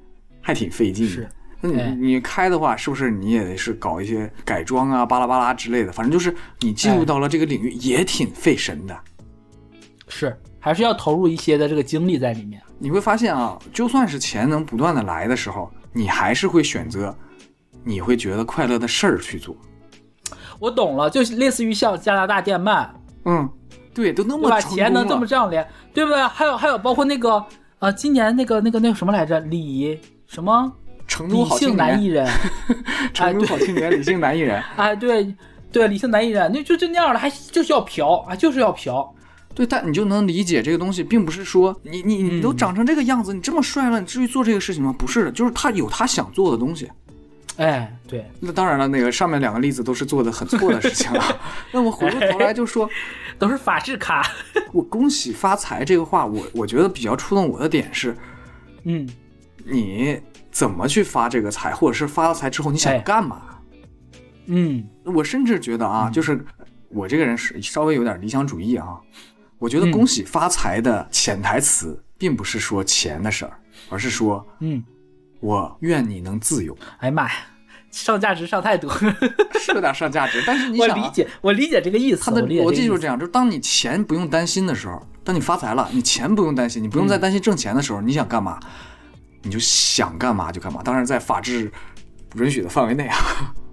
[0.41, 1.07] 还挺费劲。
[1.07, 1.29] 是，
[1.61, 5.91] 那你你开的话，是不是你也得是搞一些改装啊、巴拉巴拉之类的？
[5.91, 8.97] 反正就是你进入到了这个领域也挺费神的。
[10.07, 12.61] 是，还是要投入一些的这个精力在里面。
[12.77, 17.15] 你会发现啊，就算是钱能不断的来的时候，你还是会选择
[17.83, 19.55] 你会觉得快乐的事儿去做。
[20.59, 22.87] 我懂了，就类似于像加拿大电鳗，
[23.25, 23.49] 嗯，
[23.93, 26.21] 对，都那么把钱能这么这样连，对不对？
[26.27, 27.43] 还有还有，包括那个
[27.79, 30.71] 呃，今年那个那个那个什么来着，李什么？
[31.07, 32.27] 成都好青年艺人，
[33.13, 35.35] 成都好青年，理性男艺人， 哎，对
[35.71, 39.13] 对，理性男艺人，那就就那样了，还就是要嫖啊，就是要嫖。
[39.53, 44.93] 对，但你就能理解这个东西，并不是说你你你都长成这个样子，你这么帅了，你至于做这个事情吗？
[44.97, 46.91] 不是的，就是他有他想做的东西。
[47.57, 51.39] 哎，对，那当然了，那个上面两个例子都是做的很错的事情了。
[51.71, 52.89] 那我回过头来就说，
[53.39, 54.29] 都是法制卡。
[54.73, 58.13] 我恭喜发财这个话，我我觉得比较触动我的点是，
[58.83, 59.07] 嗯，
[59.63, 60.19] 你
[60.51, 63.41] 怎么去发这个财，或者是发了财之后你想干嘛？
[64.47, 66.43] 嗯，我甚至觉得啊，就是
[66.89, 68.99] 我这个人是稍微有点理想主义啊。
[69.59, 73.57] 我觉得恭喜发财的潜台词并不是说钱的事儿，
[73.89, 74.83] 而是说，嗯。
[75.45, 76.75] 我愿你能自由。
[76.97, 77.31] 哎呀妈呀，
[77.91, 78.91] 上价值上太多，
[79.61, 80.43] 是有点上价值。
[80.45, 82.23] 但是你 想，我理解，我理解这个意思。
[82.25, 88.59] 他的逻辑就是这样：，就是当你钱不用担心的时候，当你发财了，你钱不用担心，你不用再担心挣钱的时候，你想干嘛，
[89.43, 90.81] 你就想干嘛就干嘛。
[90.83, 91.71] 当然，在法治
[92.35, 93.17] 允许的范围内啊。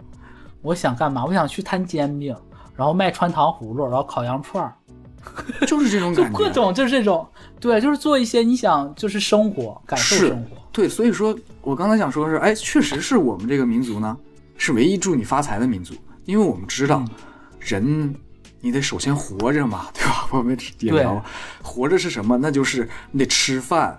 [0.60, 1.24] 我想干嘛？
[1.24, 2.36] 我想去摊煎饼，
[2.76, 4.76] 然后卖穿糖葫芦，然后烤羊串儿
[5.66, 6.38] 就是这种感觉。
[6.38, 7.26] 各种就是这种，
[7.58, 10.56] 对，就是做一些你想就是生活感受生活。
[10.70, 14.16] 对，所以说我刚才想说的是，哎，确实是我们这个民族呢，
[14.56, 15.94] 是唯一祝你发财的民族，
[16.24, 17.04] 因为我们知道，
[17.60, 18.12] 人
[18.60, 20.28] 你得首先活着嘛， 对吧？
[20.32, 21.24] 我们也聊，
[21.62, 22.36] 活着是什么？
[22.36, 23.96] 那就是你得吃饭，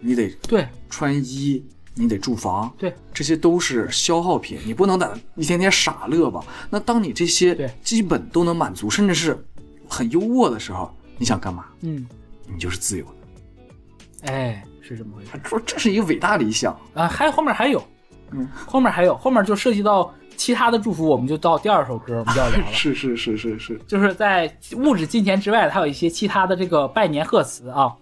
[0.00, 1.62] 你得对穿衣，
[1.94, 6.42] 你得住房，对，这些都是消耗品，你不能在一天天傻乐吧？
[6.70, 9.38] 那当你这些基本都能满足，甚至是
[9.86, 11.66] 很优渥的时候，你想干嘛？
[11.82, 12.06] 嗯，
[12.46, 14.64] 你就是自由的，哎。
[14.86, 15.30] 是这么回事？
[15.44, 17.08] 说这是一个伟大理想啊！
[17.08, 17.82] 还后面还有，
[18.30, 22.66] 嗯，后面还有，后面就涉及到其他的祝福，我们就到第二首歌，我们就要聊了。
[22.72, 27.92] 是是是是是，就是在物质金钱之外，还有一些其他的这个拜年贺词啊。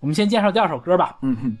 [0.00, 1.18] 我们先介绍第二首歌吧。
[1.22, 1.56] 嗯哼。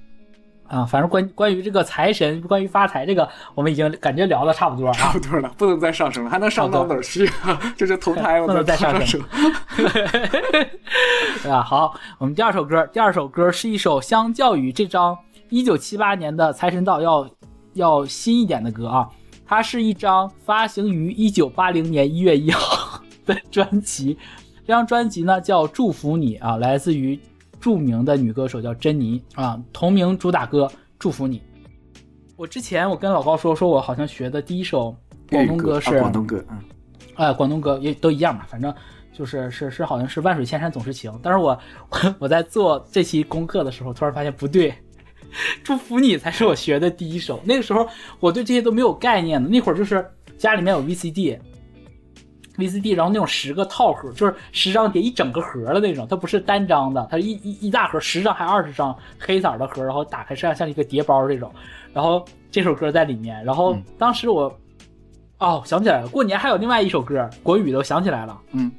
[0.68, 7.28] 啊，反正关关于这个财神，关于发财这个，我们已经感觉聊的差不多，差不多了，不能再上升了，还能上到哪儿去？
[7.74, 9.18] 就是投胎，不能再上升。
[11.42, 11.62] 对吧？
[11.62, 15.16] 好，我们第二首歌，第二首歌是一首相较于这张
[15.48, 17.26] 一九七八年的《财神到》要
[17.72, 19.08] 要新一点的歌啊，
[19.46, 24.18] 它是一张发行于一九八零年一月一号的专辑，
[24.66, 27.18] 这张专辑呢叫《祝福你》啊，来自于。
[27.60, 30.66] 著名的女歌手叫珍妮啊，同名主打歌
[30.98, 31.38] 《祝福你》。
[32.36, 34.94] 我之前我跟老高说，说我好像学的第一首
[35.30, 36.58] 广东歌是广东歌，嗯，
[37.16, 38.72] 哎，广东歌也都一样嘛，反正
[39.12, 41.12] 就是是是好像是万水千山总是情。
[41.22, 41.58] 但是我
[42.18, 44.70] 我在做这期功课的时候，突然发现不对，
[45.64, 47.40] 《祝福你》才是我学的第一首。
[47.44, 47.88] 那个时候
[48.20, 51.38] 我对这些都没有概念的，那会儿就是家里面有 VCD。
[52.58, 61.50] VCD，然后那种十个套盒，就是十张碟一整个盒的那种，它不是单张的，它一一一大盒，十张还二十张黑色的盒，然后打开像像一个碟包这种，
[61.94, 64.52] 然后这首歌在里面，然后当时我，
[65.38, 68.72] 哦，想起来了，过年还有另外一首歌，国语的，我想起来了，嗯，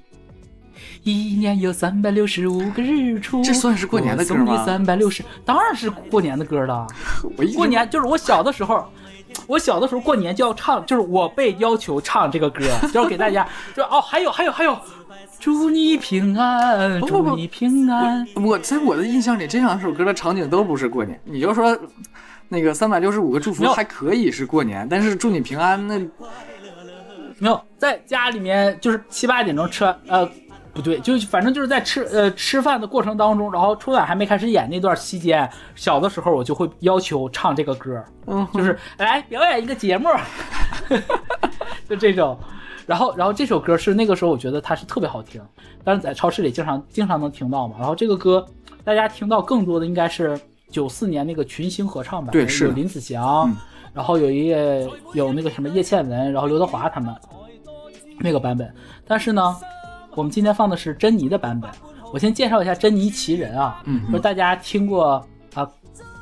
[1.03, 4.65] 一年有三百六十五个日出，这算是过年的歌吗？
[4.65, 6.85] 三百六十，当然是过年的歌了，
[7.55, 8.85] 过年就是我小的时候。
[9.47, 14.77] 我小的时候过年就要唱，就是我被要求唱这个歌，就要给大家，就哦，还有还有还有，
[15.39, 18.25] 祝你平安，祝你平安。
[18.35, 21.19] 我在我的印象里，这两首歌的场景都不是过年。
[21.25, 21.77] 你就说
[22.47, 25.99] 那个三百六十五个祝福还可以是过年，但是祝你平安那
[27.37, 30.29] 没有在家里面，就是七八点钟吃完呃。
[30.71, 40.07] 不对，就反正就是在吃呃吃饭的过程当中，然后春晚还没开始演那段期间，小的时候我就会要求唱这个歌，嗯，就是来表演一个节目，
[41.89, 42.37] 就这种，
[42.85, 45.41] 然后然后这首歌是那个时候我觉得它是特别好听，
[45.83, 48.45] 但是在超市里经常经常能听到嘛，然后这个歌
[48.83, 53.51] 大家听到更多的应该是九四年那个群星合唱版，对，是有林子祥，
[53.91, 54.53] 然后有一
[55.13, 57.13] 有那个什么叶倩文，然后刘德华他们
[58.19, 58.71] 那个版本，
[59.05, 59.57] 但是呢。
[60.15, 61.69] 我们今天放的是珍妮的版本。
[62.11, 65.69] 我先介绍一下《珍妮奇人》啊，说大家听过啊，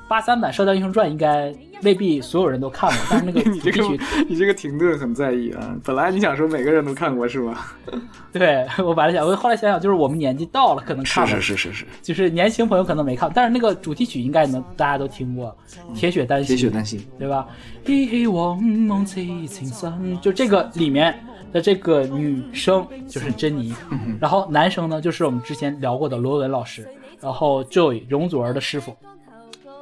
[0.10, 3.84] 八三版《射雕英雄传》应该未必所有人都看过，但是那个 你这个
[4.28, 5.74] 你这个停顿很在意啊。
[5.86, 7.74] 本来你想说每个人都看过是吧？
[8.34, 15.56] 对我本来想，我后来想想，就是我们年纪到了，可能看是是是是是，就是年轻朋友可能没看，但是那个主题曲应该能大家都听过，
[15.96, 16.58] 《铁血丹心》。
[16.60, 17.48] 铁血丹心，对吧？
[17.86, 21.18] 一往梦起青山，就这个里面。
[21.52, 23.74] 的这个女生就是珍妮，
[24.20, 26.88] 然后男生呢就是我们之前聊过的罗文老师，
[27.22, 28.92] 然后 Joy 容祖儿的师傅，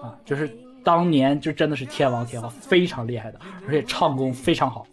[0.01, 0.49] 啊，就是
[0.84, 4.86] 当年就真的是天王天后，非常厉害的，而且唱功非常好。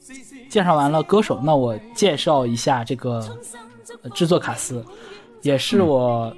[0.48, 3.20] 介绍完了歌手，那我介绍一下这个
[4.14, 4.84] 制作卡司，
[5.42, 6.34] 也是我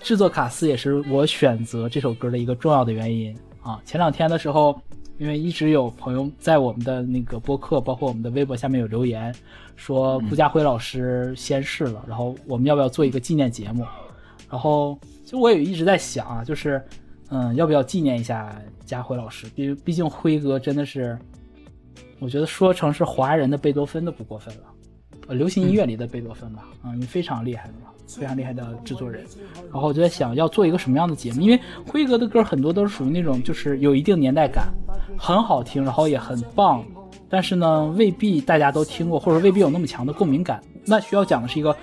[0.00, 3.80] 制作卡司，也是我选择这首歌的一个重要的原因啊。
[3.84, 4.80] 前两天的时候。
[5.18, 9.34] 因为一直有朋友在我们的那个播客，包括我们的微博下面有留言，
[9.74, 13.84] 说顾家辉老师仙逝了，然后我们要不要做一个纪念节目？
[14.48, 16.82] 然后其实我也一直在想啊，就是
[17.30, 19.46] 嗯，要不要纪念一下家辉老师？
[19.50, 21.18] 毕毕竟辉哥真的是，
[22.20, 24.62] 我觉得说成是华人的贝多芬都不过分了，
[25.28, 27.90] 流行音乐里的贝多芬吧，嗯，非常厉害的嘛。
[28.08, 29.22] 非常厉害的制作人，
[29.70, 34.72] 然后我就在想要做一个什么样的节目，因为辉哥的歌很多都是属于那种就是有一定年代感，
[35.18, 36.82] 很好听，然后也很棒，
[37.28, 40.58] 但是呢未必大家都听过，或者未必有那么强的共鸣感。
[40.86, 41.76] 那需要讲的是一个，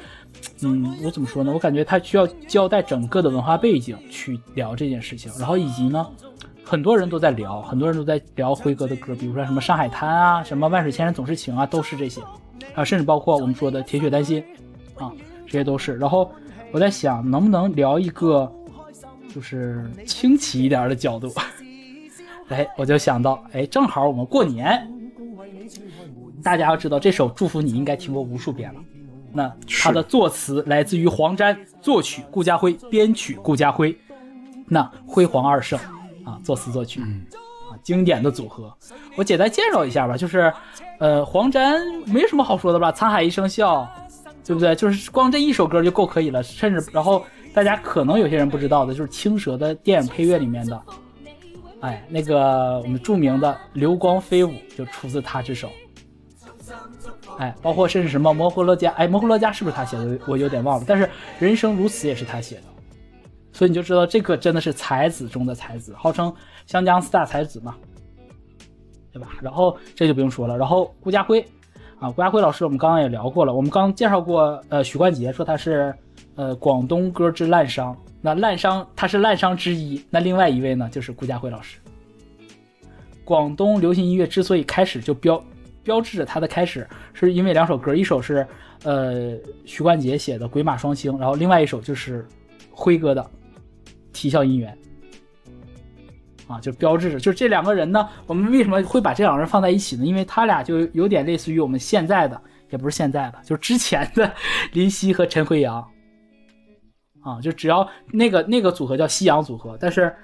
[0.64, 1.52] 嗯，我怎么说呢？
[1.54, 6.08] 我感觉他需要交代整个的文化背景去聊这件事情，然后以及呢，
[6.64, 12.20] 很多人都在聊，很多人都在聊辉哥的歌，比如说什么《上海滩》啊，什么《万水千山总是情》啊，都是这些，
[12.74, 14.44] 啊，甚至包括我们说的《铁血丹心》
[15.04, 15.12] 啊。
[15.46, 16.32] 这些都是，然后
[16.72, 18.52] 我在想，能不能聊一个
[19.34, 21.32] 就是清奇一点的角度？
[22.50, 24.92] 哎，我就想到，哎，正好我们过年，
[26.44, 28.80] 大家要知道这首《祝福你》应该听过无数遍了。
[29.32, 33.96] 那它的作词来自于黄沾，作曲顾家辉，编曲顾家辉，
[34.68, 35.78] 那辉煌二圣
[36.24, 37.08] 啊，作词作曲啊，
[37.86, 38.70] 经典的组合。
[39.16, 40.52] 我简单介绍一下吧，就是
[41.00, 43.84] 呃，黄沾没什么好说的吧，《沧海一声笑》。
[44.48, 44.76] 对不对？
[44.76, 50.80] 就是光这一首歌就够可以了，甚至然后大家可能有些人不知道的，就是青蛇的电影配乐里面的，
[51.80, 55.72] 哎，那个我们著名的《流光飞舞》就出自他之手，
[57.40, 60.20] 哎，包括甚至什么《摩诃罗伽》，哎，《摩诃罗伽》是不是他写的？
[60.28, 60.86] 我有点忘了。
[60.88, 61.06] 但是
[61.40, 62.64] 《人生如此》也是他写的，
[63.56, 66.32] 所以你就知道这个真的是才子中的才子，号称
[66.68, 67.74] 湘江四大才子嘛，
[69.14, 69.30] 对吧？
[69.42, 71.44] 然后这就不用说了，然后顾家辉。
[71.98, 73.54] 啊，顾家辉老师，我们刚刚也聊过了。
[73.54, 75.96] 我们刚介绍过，呃，许冠杰说他是，
[76.36, 77.96] 呃，广东歌之烂商。
[78.22, 80.04] 那烂商他是烂商之一。
[80.10, 81.80] 那另外一位呢，就是顾家辉老师。
[83.24, 85.42] 广东流行音乐之所以开始就标
[85.84, 88.46] 标志着它的开始，是因为两首歌，一首是
[88.84, 89.32] 呃
[89.64, 92.28] 许冠杰写的《鬼马双星》，然后另外一首就是
[92.72, 93.22] 辉哥的
[94.16, 94.76] 《啼笑姻缘》。
[96.48, 100.06] 啊，就标志着，就是这两个人呢，我们为什么会把这两个人放在一起呢？
[100.06, 104.32] 因为他俩就有点类似于我们现在的，也不是现在的，就是之前的
[104.74, 105.84] 林夕和陈辉阳。
[107.24, 110.16] 啊，就只要那个那个组合叫夕阳组合，但是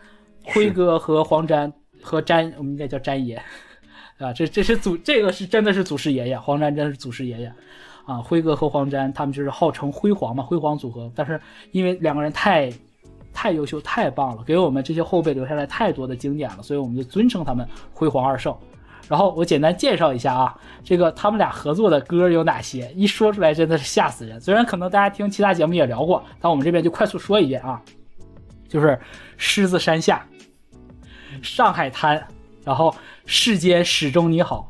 [0.44, 1.74] 辉哥和黄沾
[2.04, 3.42] 和沾，我们应该叫沾爷，
[4.20, 7.52] 啊，这这是祖，这个是真的是祖师爷爷，黄沾真是祖师爷爷，
[8.06, 12.72] 啊，辉哥和黄沾他们就是号称辉煌嘛，辉煌组合，但是因为两个人太。
[13.34, 18.56] 太优秀，太棒了，给我们这些后辈留下来太多的经典了，所以我们就尊称他们辉煌二圣。
[19.08, 22.90] 然后我简单介绍一下啊，这个他们俩合作的歌有哪些？
[22.96, 24.40] 一说出来真的是吓死人。
[24.40, 27.82] 虽然可能大家听其他节目也聊过，但我们这边就快速说一遍啊，
[28.70, 28.88] 就是
[29.36, 30.26] 《狮子山下》
[31.44, 32.18] 《上海滩》，
[32.64, 32.90] 然后
[33.26, 34.68] 《世间始终你好》。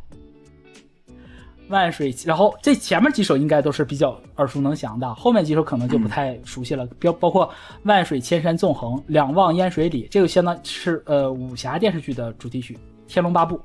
[1.72, 6.86] 万水，然后这前面几首应该都是比较耳熟能详的，后面几首可能就不太熟悉了。
[7.00, 7.52] 标包括
[7.84, 12.76] 万水千山纵横，两望烟水里，这个相当是呃武侠电视剧的主题曲
[13.08, 13.58] 《天龙八部》。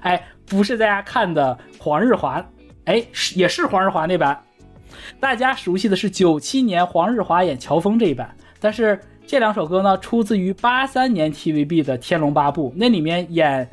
[0.00, 2.44] 哎，不是大家看的黄日华，
[2.84, 4.38] 哎，是也是黄日华那版，
[5.18, 13.66] 大家熟悉的是九七年黄日华演乔峰这一版，但是这两首歌呢，出自于八三年 TVB 的《天龙八部》，那里面演。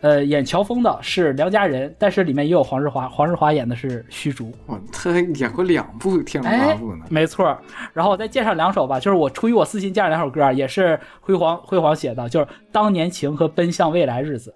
[0.00, 4.54] 呃，演乔峰的是梁家仁，但是里面也有黄日华，黄日华演的是虚竹。
[4.66, 7.04] 哇，他还演过两部《天龙八部》呢。
[7.10, 7.44] 没错，
[7.92, 14.50] 然后我再介绍两首吧，就是我出于我私心介绍两首歌，也是辉煌辉煌写的，就是《当年情》和《奔向未来日子》。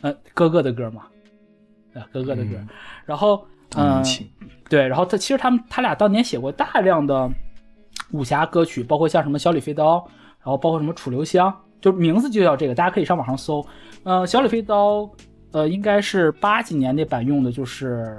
[0.00, 1.02] 嗯，哥哥的歌嘛，
[1.94, 2.52] 啊，哥哥的歌。
[3.04, 4.02] 然后，嗯，
[4.70, 7.30] 对，然后他其实他们他俩当年写过大量的
[8.12, 9.98] 武侠歌曲，包括像什么《小李飞刀》，
[10.38, 11.50] 然后包括什么《楚留香》。
[11.84, 13.62] 就名字就叫这个，大家可以上网上搜。
[14.04, 15.06] 呃，小李飞刀，
[15.52, 18.18] 呃，应该是八几年那版用的，就是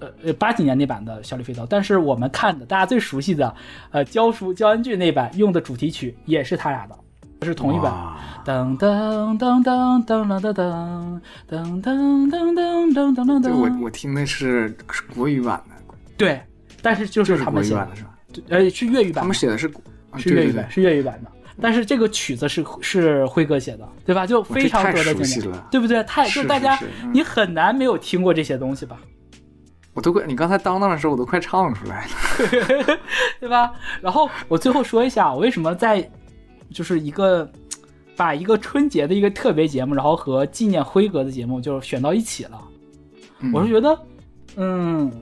[0.00, 1.64] 呃呃八几年那版的小李飞刀。
[1.64, 3.54] 但是我们看的大家最熟悉的，
[3.92, 6.98] 呃，焦叔焦恩俊那版用的主题曲也是他俩的，
[7.42, 7.92] 是同一版。
[8.44, 12.52] 噔噔噔噔噔噔噔噔噔噔噔
[12.92, 13.52] 噔噔噔噔。
[13.52, 15.94] 我我听的是是国语版的。
[16.16, 16.40] 对，
[16.82, 18.10] 但是就是他们写的，是吧？
[18.48, 19.22] 呃，是粤语版。
[19.22, 19.72] 他们写的是
[20.16, 21.30] 是粤语版，是粤语版的。
[21.60, 24.26] 但是这个曲子是是辉哥写的，对吧？
[24.26, 26.02] 就非常多的经典，对不对？
[26.04, 26.78] 太就大家
[27.12, 28.98] 你很难没有听过这些东西吧？
[29.92, 32.98] 我都快，你刚才当当的时候，我都快唱出来了，
[33.38, 33.72] 对吧？
[34.00, 36.10] 然后我最后说一下，我为什么在
[36.72, 37.48] 就是一个
[38.16, 42.60] 把一个春节的一个特别节目，然后和纪念辉哥的节目就选到一起了。
[43.52, 43.98] 我是觉得，
[44.56, 45.12] 嗯。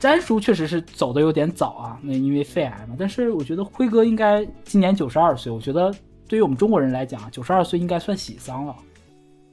[0.00, 2.96] 詹叔确实是走的有点早啊，那因为肺癌嘛。
[2.98, 5.94] 但是我觉得辉哥应该今年九十二岁，我觉得
[6.26, 8.74] 对于我们中国人来讲，九十二岁应该算喜丧了。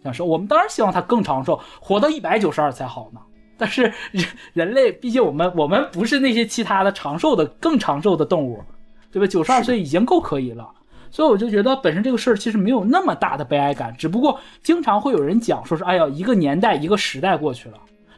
[0.01, 3.19] 想说，我们当然希望他更长寿，活到一百九十二才好呢。
[3.57, 8.63] 但是人人类毕竟我们我们不是那些其他的长寿的更长寿的动物，
[9.11, 9.27] 对吧？
[9.27, 10.65] 九十二岁已经够可以了。
[11.11, 17.77] 所以我就觉得本身这个事儿其实没有那么大的悲哀感，只不过经常会有人讲说是，哎呀，一个年代一个时代过去了。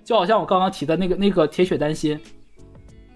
[0.09, 2.19] 就好像我刚刚提的那个那个铁血丹心，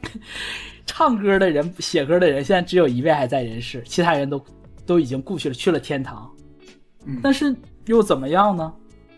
[0.85, 4.45] 唱歌的人、写歌的人，现在只有一位还在人世，其他人都
[4.85, 6.29] 都已经故去了，去了天堂。
[7.23, 7.55] 但是
[7.87, 8.71] 又怎么样呢？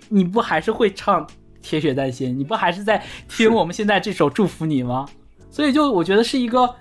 [0.07, 1.27] 你不还是会唱
[1.61, 2.39] 铁血丹心？
[2.39, 5.05] 你不还是在听我们现在这首祝福你吗？
[5.51, 6.73] 所以就我觉得是一个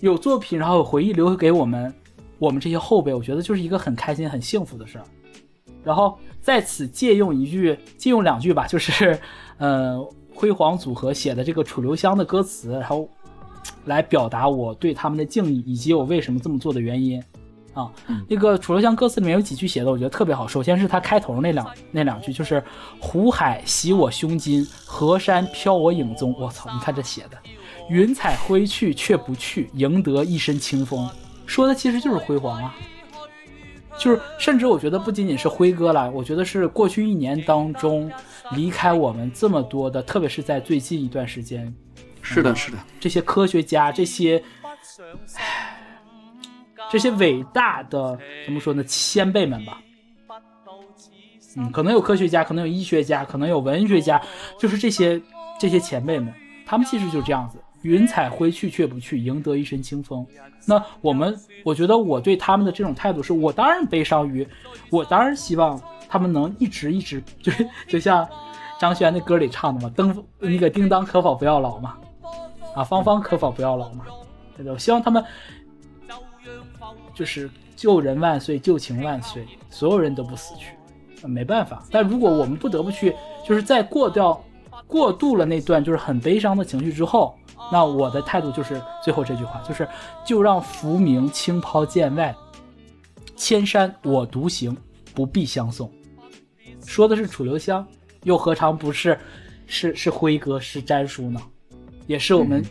[0.00, 1.90] 有作品，然后有回忆留给我们
[2.38, 5.04] 我们这些后辈，我觉得就是一个很开心、很幸福的事儿。
[5.82, 9.18] 然后在此借用一句，借用两句吧，就是，
[9.56, 10.06] 呃。
[10.34, 13.08] 辉煌组合写的这个《楚留香》的歌词，然后
[13.84, 17.22] 来表达我对他们的敬意，以及我为什么这么做的原因
[17.72, 17.90] 啊。
[18.28, 20.46] 那个《楚留香》歌词里面有几句写的，我觉得特别好。
[20.46, 22.62] 首先是他开头那两那两句，就是
[23.00, 26.34] “湖海洗我胸襟，河山飘我影踪”。
[26.38, 27.38] 我操，你看这写的
[27.88, 31.08] ，“云彩挥去却不去，赢得一身清风”，
[31.46, 32.74] 说的其实就是辉煌啊。
[33.98, 38.10] 就是，甚至我觉得不仅仅是辉哥了，我觉得是过去一年当中
[38.52, 41.72] 离开我们这么多的，特别是在最近一段时间，
[42.20, 44.42] 是的，是的，这些科学家，这些，
[46.90, 49.80] 这些伟大的怎么说呢，先辈们吧，
[51.56, 54.20] 嗯，可能有科学家，可能有医学家，可能有文学家，
[54.58, 55.20] 就是这些
[55.58, 56.34] 这些前辈们，
[56.66, 57.58] 他们其实就是这样子。
[57.84, 60.26] 云彩挥去却不去，赢得一身清风。
[60.64, 64.46] 那我们，我觉得我对他们的这种态度是，我当然悲伤于，
[64.90, 65.78] 我当然希望
[66.08, 67.52] 他们能一直一直，就
[67.86, 68.26] 就像
[68.80, 71.98] 张悬那歌里唱的嘛，灯那个叮当可否不要老嘛，
[72.74, 74.06] 啊，芳芳可否不要老嘛，
[74.56, 74.72] 对吧？
[74.72, 75.22] 我希望他们
[77.14, 80.74] 就是旧人万岁，旧情万岁，所有人都不死去，
[81.26, 81.84] 没办法。
[81.90, 83.14] 但如果我们不得不去，
[83.46, 84.42] 就是在过掉
[84.86, 87.36] 过渡了那段就是很悲伤的情绪之后。
[87.72, 89.88] 那我的态度就是最后这句话，就是
[90.24, 92.34] 就让浮名轻抛剑外，
[93.34, 94.76] 千山我独行，
[95.14, 95.90] 不必相送。
[96.84, 97.84] 说的是楚留香，
[98.22, 99.18] 又何尝不是
[99.66, 101.40] 是是辉哥是詹叔呢？
[102.06, 102.64] 也是我们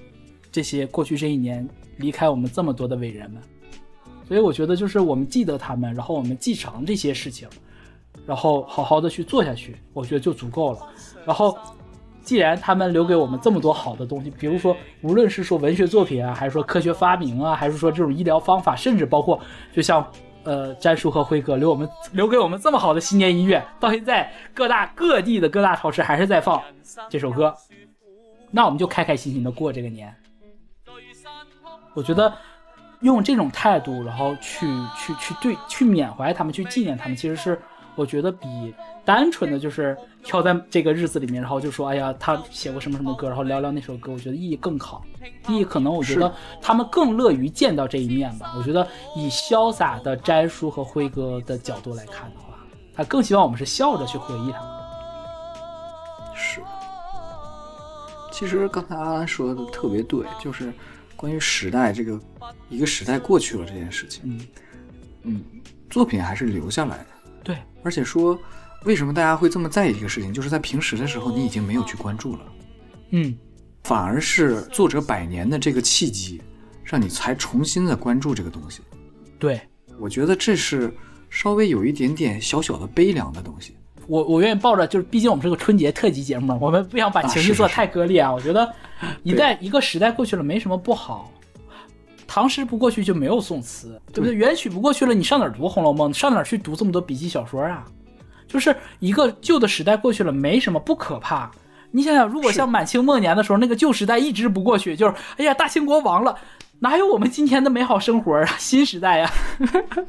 [0.51, 1.67] 这些过去这一年
[1.97, 3.41] 离开我们这么多的伟人们。
[4.27, 7.49] 所以我觉得就是我们记得他们，然后我们继承这些事情，
[8.25, 10.79] 然后好好的去做下去，我觉得就足够了。
[11.25, 11.57] 然后。
[12.23, 19.37] 既然他们留给我们这么多好的东西，比如说，无论是说文学作品啊，还是说科学发明啊，还是说这种医疗方法，甚至包括
[19.73, 20.05] 就像
[20.43, 26.61] 呃詹叔和辉哥留我们留给我们这么好的新年音乐，到现在各大各地的各大超市还是在放
[27.09, 27.53] 这首歌，
[28.51, 30.15] 那我们就开开心心的过这个年。
[31.93, 32.33] 我觉得
[33.01, 34.65] 用这种态度，然后去
[34.97, 37.59] 去去对去缅怀他们，去纪念他们，其实是。
[37.95, 38.73] 我觉得比
[39.05, 45.05] 单纯的就是挑在这个日子里面，然后就说，哎呀，他写过什么什么歌，然后聊聊那首歌，我觉得意义更好。
[45.47, 48.53] 意义可能我觉得他们更乐于见到这一面吧。
[48.57, 52.57] 我觉得以潇洒的摘叔和辉哥的角度来看的话，
[52.93, 54.69] 他更希望我们是笑着去回忆他们。
[56.35, 56.61] 是。
[58.31, 60.73] 其实刚才阿兰说的特别对，就是
[61.15, 62.19] 关于时代这个
[62.67, 64.47] 一个时代过去了这件事情，嗯
[65.23, 65.43] 嗯，
[65.89, 67.05] 作品还是留下来的。
[67.43, 68.39] 对，而且说
[68.85, 72.39] 为什么大家会这么在意这个事情，就是在平时的时候你已经没有去关注了，
[73.11, 73.37] 嗯，
[73.83, 76.41] 反而是作者百年的这个契机，
[76.83, 78.81] 让你才重新的关注这个东西。
[79.37, 79.59] 对
[79.99, 80.93] 我觉得这是
[81.29, 83.75] 稍微有一点点小小的悲凉的东西。
[84.07, 88.33] 我我愿意抱着，就是毕竟我们是个春节特辑节目嘛，我们不想把情绪做太割裂啊。
[88.33, 88.73] 我觉得
[89.23, 91.31] 一代一个时代过去了，没什么不好。
[92.33, 94.33] 唐诗不过去就没有宋词，对不对？
[94.33, 96.11] 元曲不过去了，你上哪儿读《红楼梦》？
[96.17, 97.85] 上哪儿去读这么多笔记小说啊？
[98.47, 101.51] 就是一个旧的时代过去了，没什么不可怕。
[101.91, 106.35] 你想想，如果像满清末年的时候，那个旧时代一直不过去，就是哎呀，大清国亡了，
[106.79, 108.45] 哪有我们今天的美好生活啊？
[108.57, 109.29] 新时代呀，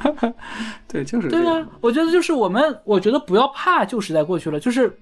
[0.88, 1.62] 对，就是对啊。
[1.82, 4.98] 我觉得就是我们，我觉得不要怕旧时代过去了，就是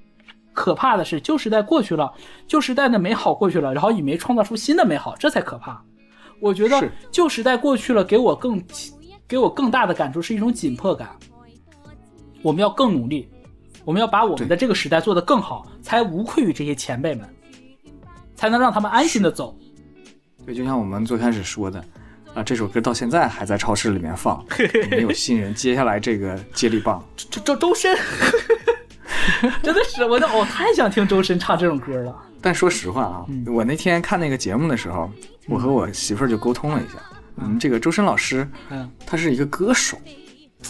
[0.52, 2.12] 可怕的是旧时代过去了，
[2.48, 5.80] 旧时代的美好过去了，然后你没创造出新的美好，这才可怕。
[6.42, 8.60] 我觉得旧时代过去了，给我更
[9.28, 11.08] 给我更大的感触是一种紧迫感。
[12.42, 13.28] 我们要更努力，
[13.84, 17.24] 我们要把我们的这个时代做得更好，才无愧于这些前辈们，
[18.34, 19.56] 才能让他们安心的走。
[20.44, 21.82] 对，就像我们最开始说的，
[22.34, 24.44] 啊，这首歌到现在还在超市里面放，
[24.90, 27.00] 没有 新人接下来这个接力棒。
[27.16, 27.96] 周周周深，
[29.62, 32.20] 真的是我的，我太想听周深唱这种歌了。
[32.40, 35.08] 但说实话啊，我那天看那个节目的时候，
[35.48, 36.94] 我和我媳妇儿就沟通了一下，
[37.36, 39.98] 嗯，这个周深老师，嗯，他是一个歌手，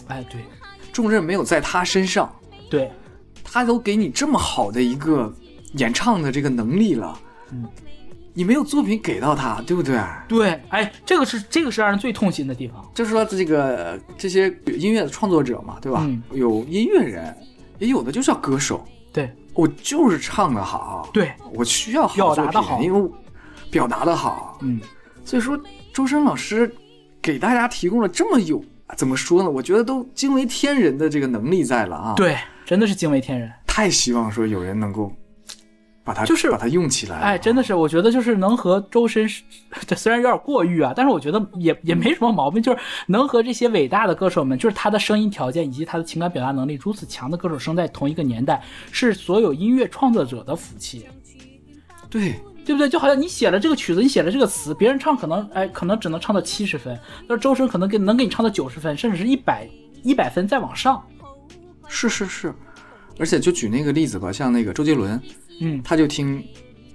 [0.09, 0.41] 哎，对，
[0.93, 2.35] 重任没有在他身上，
[2.71, 2.91] 对，
[3.45, 5.33] 他都给你这么好的一个
[5.75, 7.19] 演唱的这个能力了，
[7.51, 7.69] 嗯，
[8.33, 10.01] 你没有作品给到他，对不对？
[10.27, 16.01] 对，哎，这个是这个是让人最痛心的地方，就是说这个这些音乐的创作者嘛，对吧？
[16.05, 17.37] 嗯，有音乐人，
[17.79, 19.31] 也有的就叫歌手，对。
[19.55, 23.11] 我就是唱的好，对我需要表达的好，因为
[23.73, 24.79] 表达的好，嗯，
[25.25, 25.59] 所以说
[25.95, 26.73] 周深老师
[27.23, 28.63] 给大家提供了这么有
[28.97, 29.51] 怎么说呢？
[29.51, 32.15] 我觉得都惊为天人的这个能力在了啊！
[32.15, 33.51] 对，真的是惊为天人。
[33.67, 35.11] 太希望说有人能够
[36.05, 37.17] 把它就是把它用起来。
[37.17, 39.27] 哎，真的是，我觉得就是能和周深，
[39.87, 51.07] 这 虽然有点过誉啊，但是我觉得也也没什么毛病，就是能和这些伟大的歌手们，就是他的声音条件以及他的情感表达能力如此强的歌手生在同一个年代，是所有音乐创作者的福气。
[52.11, 52.35] 对，
[52.65, 52.89] 对不对？
[52.89, 56.99] 就好像你写了这个曲子，你写了这个词，别人唱可能哎，可能只能唱到七十分，
[57.29, 59.69] 但是周深可能给能给你唱到九十分，甚至是一百
[60.03, 61.03] 一百分再往上。
[61.89, 62.55] 是是是，
[63.19, 65.21] 而且就举那个例子吧，像那个周杰伦。
[65.61, 66.43] 嗯，他就听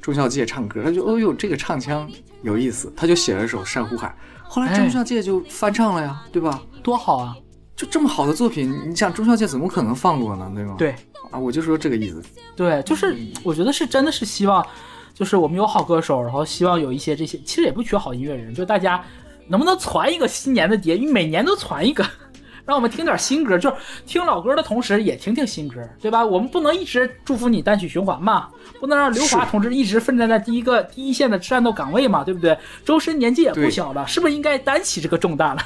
[0.01, 2.09] 钟孝介唱歌，他就哦呦这个唱腔
[2.41, 4.07] 有意思，他就写了一首《珊瑚海》，
[4.43, 6.61] 后来钟孝介就翻唱了呀，对吧？
[6.81, 7.35] 多好啊！
[7.75, 10.51] 就这么好的作品，你想钟孝介怎么可能放过呢？
[10.55, 10.75] 对吗？
[10.77, 10.95] 对
[11.29, 12.23] 啊，我就说这个意思。
[12.55, 14.65] 对，就是我觉得是真的是希望，
[15.17, 19.03] 就是我们有好歌手，然后希望有一些这些，其实也不缺好音乐人，就大家
[19.47, 20.93] 能不能传一个新年的碟？
[20.93, 22.05] 你每年都传一个。
[22.65, 26.25] 让我们听点新歌，就是听老歌的同时也听听新歌，对吧？
[26.25, 32.57] 我们不能一直祝福你单曲循环嘛，不能让刘华同志一直奋战在第一个第一线的战斗岗位嘛，对不对？
[32.83, 35.63] 周深年纪也不小了，是不是应该担起这个重担了？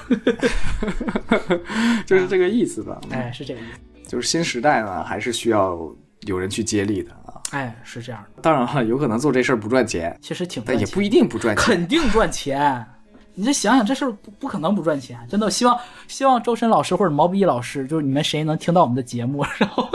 [2.06, 3.02] 就是这个意思吧？
[3.10, 3.80] 哎，是这个意思。
[4.08, 5.80] 就是新时代呢，还是需要
[6.28, 7.21] 有人去接力的啊。
[7.52, 8.42] 哎，是这样的。
[8.42, 12.86] 当然哈，有可能做这事儿不赚钱，其实挺，但也不一定不赚钱，肯定赚钱。
[13.34, 15.50] 你再想想，这事儿不不可能不赚钱，真的。
[15.50, 15.78] 希望
[16.08, 19.90] 希望周深老师或者毛不易老师，就是你们谁能听到我们的节目， 然后，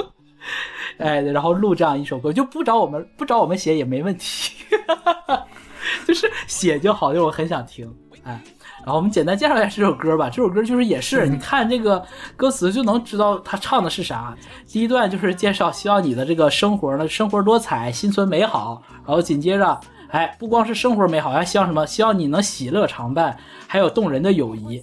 [0.99, 4.55] 哎，然后录这样一首歌，就不找我们不找我们写也没问题，
[6.07, 7.93] 就是写就好，就我很想听，
[8.23, 8.41] 哎。
[8.87, 10.31] 然后我们简单介绍一下这首歌吧。
[10.31, 12.01] 这首歌就是也是，你看这个
[12.37, 14.33] 歌词就能知道他唱的是啥。
[14.65, 18.81] 第一段就是介绍，希望你的这个生活呢，生活多彩，心存美好。
[19.05, 19.81] 然后紧接着。
[20.11, 21.85] 哎，不光是生活美好，还希望什么？
[21.85, 24.81] 希望你能喜乐常伴，还有动人的友谊。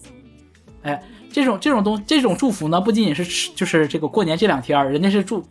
[0.82, 1.02] 哎，
[1.32, 5.42] 这种这种东这种祝福呢，不仅仅是就是这个过年这两天，人家是祝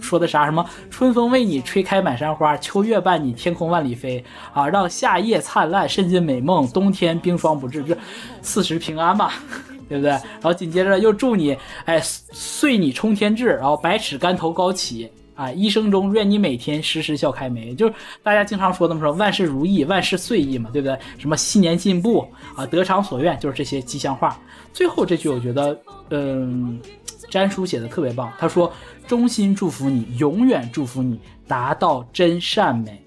[0.00, 0.44] 说的啥？
[0.44, 7.96] 什么春风为你吹开满山花，秋月伴你天空万里飞啊，让夏夜灿烂，渗进美梦，冬天冰霜不至，这
[8.42, 9.30] 四时平安嘛，
[9.88, 10.10] 对不对？
[10.10, 15.10] 然后紧接着又祝你哎岁你冲天志，然后百尺竿头高起。
[15.38, 17.94] 啊，一生中愿你每天时时笑开眉，就是
[18.24, 20.98] 大家经常说的嘛，说万事如意，万事遂意嘛，对不对？
[21.16, 22.26] 什么新年进步
[22.56, 24.36] 啊，得偿所愿，就是这些吉祥话。
[24.72, 25.80] 最后这句我觉得，
[26.10, 26.80] 嗯，
[27.28, 28.72] 詹叔写的特别棒，他说
[29.06, 33.02] ：“衷心祝福你，永远祝福你，达到真善美。”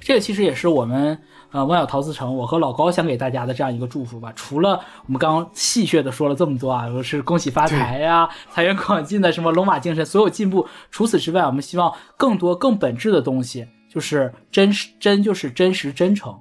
[0.00, 1.18] 这个其实也是我们。
[1.52, 4.32] 呃，万小陶瓷城，我和老高想给大家的这样一个祝福吧。
[4.34, 10.66] 除了我们刚刚戏谑的说了这么多啊，说是恭喜发财呀、财源广进的什么龙马精神，所有进步。
[10.90, 16.34] 除此之外，我们希望更多更本质的东西，就是真实真就是真实真诚。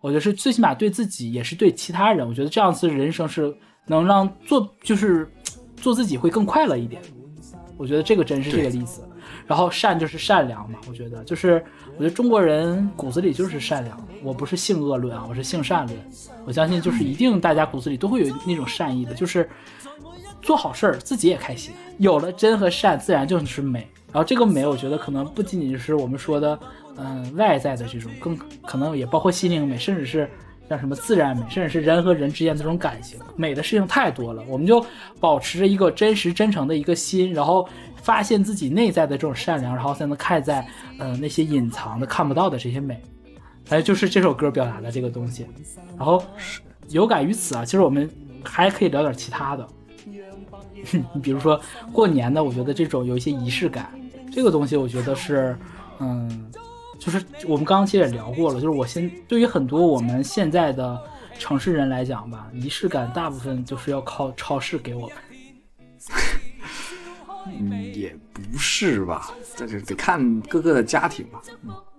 [0.00, 3.56] 我觉得是最起码对自己也是对其他人，我觉得这样子人生是
[3.86, 5.30] 能让做就是
[5.76, 7.00] 做自己会更快乐一点。
[7.76, 9.02] 我觉得这个真是这个例子。
[9.46, 11.64] 然后善就是善良嘛，我觉得就是
[11.96, 14.08] 我觉得中国人骨子里就是善良。
[14.22, 15.96] 我不是性恶论啊，我是性善论。
[16.44, 19.48] 我相信就是一定大家骨子里都会有那种善意的，就是
[20.42, 21.72] 做好事儿自己也开心。
[21.98, 23.86] 有了真和善，自然就是美。
[24.12, 26.58] 然后这个美，我觉得可能不仅仅是我们说的
[26.96, 30.28] 嗯外在的这种，更可能也包括心灵美，甚至是
[30.68, 33.18] 像什么自然美，甚至是人和人之间的这种感情。
[33.36, 34.84] 美的事情太多了，我们就
[35.20, 37.68] 保持着一个真实真诚的一个心，然后。
[38.02, 40.64] 发现自己内在的这种善良，然后才能看在，
[40.96, 43.02] 呃，那些隐藏的、看不到的这些美，
[43.68, 45.44] 哎，就是这首歌表达的这个东西。
[45.96, 46.22] 然后
[46.90, 48.08] 有感于此啊，其实我们
[48.44, 49.66] 还可以聊点其他的，
[50.04, 51.60] 你 比如说
[51.92, 53.90] 过年的，我觉得这种有一些仪式感，
[54.30, 55.58] 这个东西我觉得是，
[55.98, 56.48] 嗯，
[57.06, 61.00] 就是我们刚刚其实也聊过了，就是我现对于很多我们现在的
[61.38, 65.16] 城市人来讲吧，仪式感大部分就是要靠超市给我们。
[67.60, 71.40] 嗯，也不是吧，这就得看各个的家庭吧。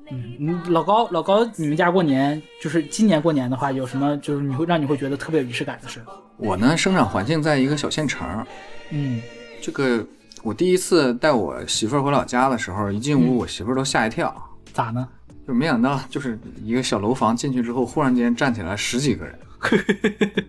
[0.09, 6.03] 嗯嗯，老高，老高，你们家过年就是今年过年的话，有什么就是你会让你会觉得特别有仪式感的事？
[6.35, 8.45] 我呢，生长环境在一个小县城。
[8.89, 9.21] 嗯，
[9.61, 10.05] 这个
[10.43, 14.33] 我第一次带我媳妇儿回老家的时候，一进屋，我媳妇儿都吓一跳。
[14.77, 15.07] 咋呢？
[15.47, 19.39] 就没想到，就是一个小楼房进去之后，忽然间站起来十几个人。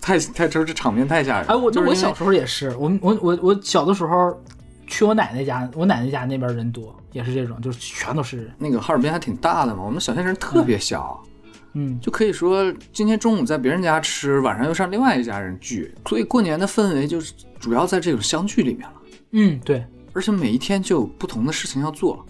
[0.00, 1.48] 太太就是这场面太吓人。
[1.48, 4.40] 哎，我就我小时候也是，我我我我小的时候
[4.86, 8.54] 去我奶奶家，我奶奶家那边人多，也是这种，就是全都是人。
[8.56, 11.20] 那个哈尔滨还挺大的嘛，我们小县城特别小，
[11.72, 18.94] 嗯，就可以说今天中午在别人家吃，晚上又上另外一家人聚，所以过年的氛围就是主要在这种相聚里面了。
[19.32, 22.24] 嗯，对，而且每一天就有不同的事情要做。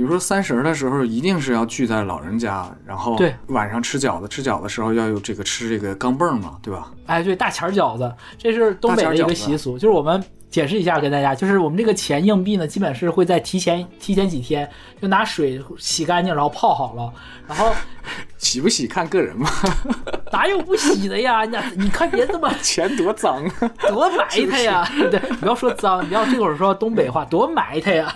[0.00, 6.90] 比如说三十的时候，一定是要聚在老人家，然后晚上吃饺子，吃饺子的时候要有这个吃这个钢镚嘛，对吧？
[7.04, 14.66] 哎，对，大钱饺子，这是东北的一个习俗，就是我们解释一下跟大家，就是我们这个钱硬币呢，基本是会在提前提前几天
[15.02, 17.12] 就拿水洗干净，然后泡好了，
[17.46, 17.70] 然后
[18.38, 19.50] 洗不洗看个人嘛，
[20.32, 21.44] 哪有不洗的呀？
[21.44, 24.90] 你你看别这么 钱多脏啊，多埋汰呀！
[25.10, 28.10] 对，不要说脏，你要这会儿说东北话，多埋汰呀。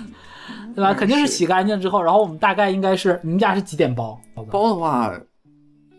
[0.75, 0.93] 对吧？
[0.93, 4.19] 肯定是洗干净之后，然后我们大概应该是，你们家是几点包？
[4.51, 5.13] 包的话，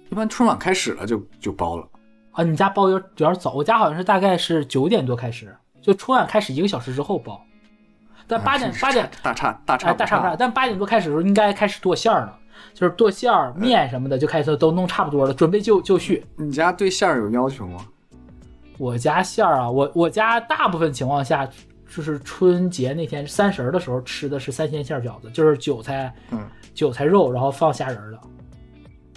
[0.09, 1.87] 一般春晚开始了就就包了。
[2.31, 7.41] 啊，你家包有有点早，我家好像是大概是九点多开始，就春晚开始一个小时之后包。
[8.27, 12.37] 但八点八点大差大差大差不差，但八点多开始的时候应该开始剁馅儿了，
[12.73, 16.25] 就是剁馅儿面什么的就开始都弄差不多了，准备就就绪。
[16.35, 17.85] 你家对馅儿有要求吗？
[18.77, 21.47] 我家馅儿啊，我我家大部分情况下。
[21.93, 28.19] 就是春节那天三十的时候吃的是三鲜馅饺子，就是韭菜，嗯，韭菜肉，然后放虾仁的。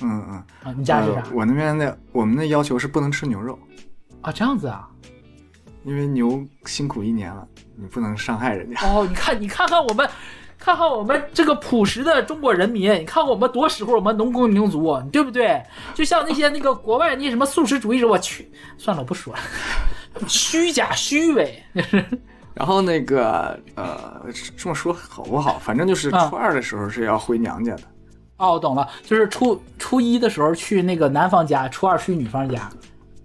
[0.00, 1.24] 嗯嗯啊，你家是啥？
[1.34, 3.58] 我那边的我们的要求是不能吃牛肉。
[4.20, 4.88] 啊，这样子啊？
[5.84, 8.80] 因为牛辛苦一年了，你不能伤害人家。
[8.86, 10.08] 哦，你看，你看看我们，
[10.58, 15.60] 看看我们这个朴实的中国人民，你看看我们多使唤我们农耕民族，对不对？
[15.94, 19.40] 就像那些那个国外那些什么素食主义者，我去，算了，我不说了，
[20.28, 21.62] 虚假虚伪。
[22.58, 24.20] 然后那个呃，
[24.56, 25.60] 这么说好不好？
[25.60, 27.82] 反正就是初二的时候是要回娘家的。
[28.38, 32.68] 哦，我懂了，就是初初一的时候去那个男方家，初二去女方家，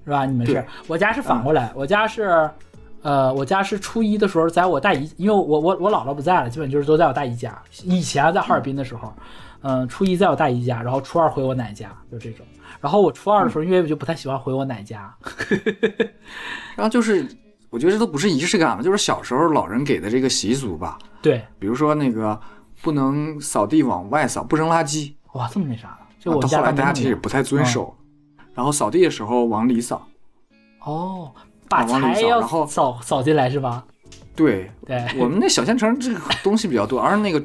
[0.06, 0.24] 是吧？
[0.26, 0.64] 你们是？
[0.88, 2.48] 我家是反过来，我家是，
[3.02, 7.60] 呃，我家是初一的时候在我大姨，因为我我我姥姥不在了，基本就是都在我大姨家。
[7.84, 9.12] 以前在哈尔滨的时候，
[9.62, 12.46] 嗯，初一在我大姨家，然后初二回我奶家，就这种。
[12.80, 15.12] 然后我初二的时候，因为我就不太喜欢回我奶家，
[16.78, 17.28] 然后就是。
[17.74, 21.00] 我觉得这都不是仪式感了，就是小时候老人给的这个习俗吧。
[21.24, 22.40] 对，比如说那个
[22.84, 25.14] 不能扫地往外扫，不扔垃圾。
[25.32, 25.98] 哇，这么那啥了？
[26.20, 27.92] 就我后来大家其实也不太遵守。
[28.54, 30.08] 然后扫地的时候往里扫。
[30.82, 31.32] 哦，
[31.68, 33.84] 把财要扫扫进来是吧？
[34.36, 37.40] 对对，我们那小县城这个东西比较多， 而那个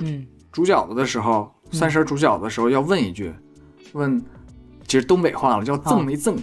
[0.53, 3.35] 煮饺子的时候，三十煮饺子的时候要问一句，
[3.95, 4.22] 问，
[4.87, 6.37] 其实东北话了，叫赠没赠？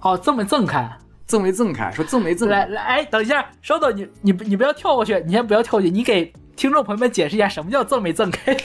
[0.00, 0.90] 哦，赠没赠开？
[1.30, 8.56] 赠没赠开，说赠没赠来来，哎，等一下，稍等，你你你不要跳过去，你先不要跳过去，你给听众朋友们解释一下什么叫赠没赠开，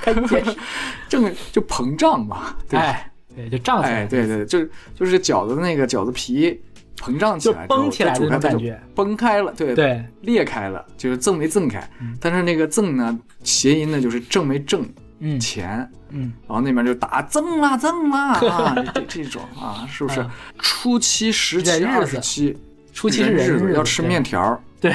[0.00, 0.56] 开解释，
[1.06, 2.80] 正就膨胀嘛，对，
[3.36, 6.58] 对，就胀起来，对对，就是就是饺子那个饺子皮
[6.98, 11.86] 膨胀起来，崩起来的感觉，崩开了，对对，裂开了，就是赠没赠开，
[12.18, 14.82] 但是那个赠呢，谐音呢就是挣没挣。
[15.26, 20.22] 嗯，钱，嗯，然后那边就打赠啦赠啦啊， 这这种啊，是不是？
[20.58, 22.54] 初七、十七、二十七，
[22.92, 24.60] 初七是日子，要吃面条。
[24.82, 24.92] 对，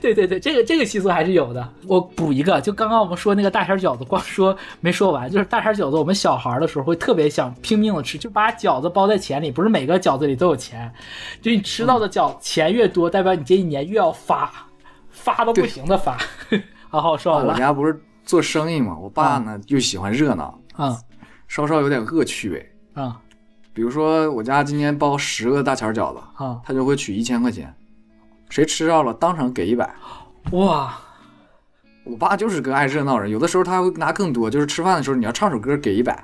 [0.00, 1.68] 对对对，这个这个习俗还是有的。
[1.88, 10.88] 我补一个，就刚刚我们说那个大馅饺子，光说没说完，就是大馅饺子，我们小孩的时候会特别想拼命的吃，就把饺子包在钱里，不是每个饺子里都有钱，
[11.42, 14.52] 就你吃到的饺钱越多，代表你这一年越要发，
[15.10, 16.16] 发到不行的发。
[16.88, 17.52] 好好说完了。
[17.52, 21.00] 我家不是做生意嘛，我爸呢又喜欢热闹，啊。
[21.48, 22.72] 稍稍有点恶趣味。
[22.92, 23.18] 啊。
[23.72, 27.74] 比如说我家今年包十个大钱饺子，啊，他就会取一千块钱，
[28.50, 29.94] 谁吃到了当场给一百。
[30.50, 30.98] 哇，
[32.04, 36.22] 我爸就是个爱热闹人，有的时候他会拿更多，就是吃饭的时候你要唱首歌给一百，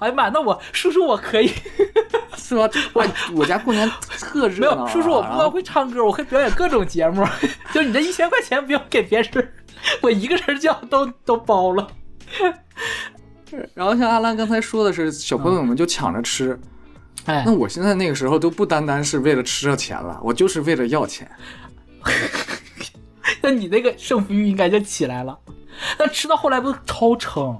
[0.00, 1.50] 哎呀妈，那我叔叔我可以
[2.36, 2.68] 是吧？
[2.92, 3.88] 我我家过年
[4.20, 4.88] 特热闹啊。
[4.88, 7.26] 有叔叔我不光会唱歌，我会表演各种节目，
[7.72, 9.52] 就你这一千块钱不用给别人，
[10.02, 11.88] 我一个人就要都都包了。
[13.72, 16.58] 然后像阿兰刚才说的是，小朋友们就抢着吃。
[17.26, 21.30] 哎那，我现在那个时候都不单单是为了吃到钱了，我就是为了要钱。
[23.40, 25.38] 那你那个胜负欲应该就起来了。
[25.98, 27.56] 那吃到后来不是超撑？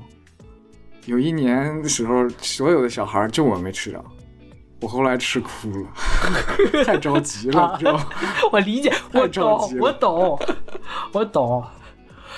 [1.06, 4.04] 有一年的时候，所有的小孩就我没吃着，
[4.80, 5.88] 我后来吃哭了，
[6.84, 8.06] 太着急了，你知道吗？
[8.52, 10.38] 我理解， 我懂我懂，
[11.12, 11.64] 我懂。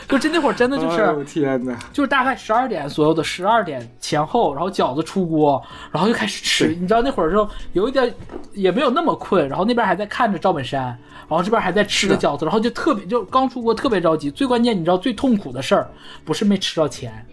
[0.08, 1.76] 就真那会儿真的就是，天哪！
[1.92, 5.60] 就是大概十二点左右的十二点前后，然后饺子出锅，
[5.90, 6.68] 然后就开始吃。
[6.76, 8.14] 你知道那会儿时候有一点
[8.52, 10.84] 也没有那么困，然后那边还在看着赵本山，
[11.28, 14.30] 然后这边还在吃着饺子，然后就特别就刚出锅特别着急。
[14.30, 15.90] 最关键你知道最痛苦的事儿
[16.24, 17.26] 不是没吃到钱，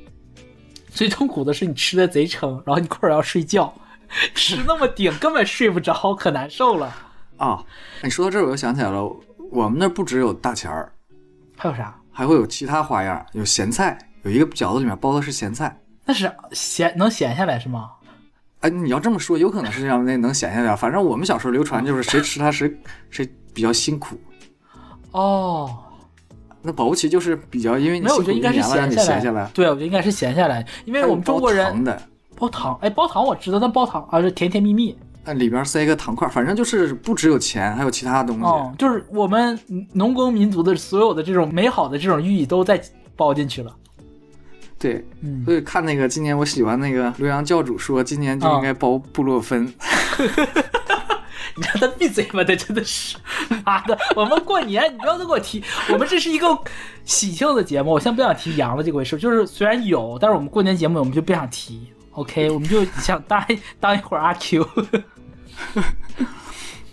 [0.93, 3.73] 最痛苦的是你吃的贼撑，然后你困儿要睡觉，
[4.35, 6.95] 吃那么顶根本睡不着，可难受了。
[7.37, 7.63] 啊，
[8.03, 9.03] 你说到这儿，我又想起来了，
[9.51, 10.91] 我们那儿不只有大钱儿，
[11.57, 11.95] 还有啥？
[12.11, 15.75] 还会有其他花样，有咸菜，有一个饺子里面包的是咸菜。
[16.05, 17.89] 那是咸能咸下来是吗？
[18.59, 20.75] 哎，你要这么说，有可能是这样，那能咸下来。
[20.75, 22.71] 反正我们小时候流传就是谁吃它谁
[23.09, 24.15] 谁比较辛苦。
[25.11, 25.82] 哦，
[26.65, 29.49] 那保不齐就是比较，因为你没有，我觉得应该是闲闲下来。
[29.53, 32.01] 对，我觉得应该是闲下来，因为我们中国包人糖的，
[32.37, 34.95] 包糖，哎，包糖我知道，但包糖啊是甜甜蜜蜜，
[35.25, 38.43] 那里边塞个糖块，反正就是不只有钱，还有其他东西。
[38.43, 39.59] 哦，就是我们
[39.91, 42.81] 农耕民族的所有的这种美好的这种寓意都在
[43.15, 43.75] 包进去了。
[44.79, 49.71] 对，嗯，所以看那个今年我喜欢那个刘洋教主说，今年就应该包布洛芬。
[51.57, 53.15] 你让他闭嘴吧，他真的是，
[53.63, 53.95] 妈的！
[54.15, 56.47] 我们过年你不要再给我提，我们这是一个
[57.05, 63.45] 喜庆的节目，我现在不想提羊的这回事，就是虽然有，但是我们过年节目我们就不想提，OK， 我们就想 当
[63.79, 64.67] 当一会儿阿 Q，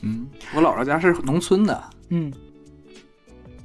[0.02, 2.32] 嗯，我姥姥家是农村的，嗯。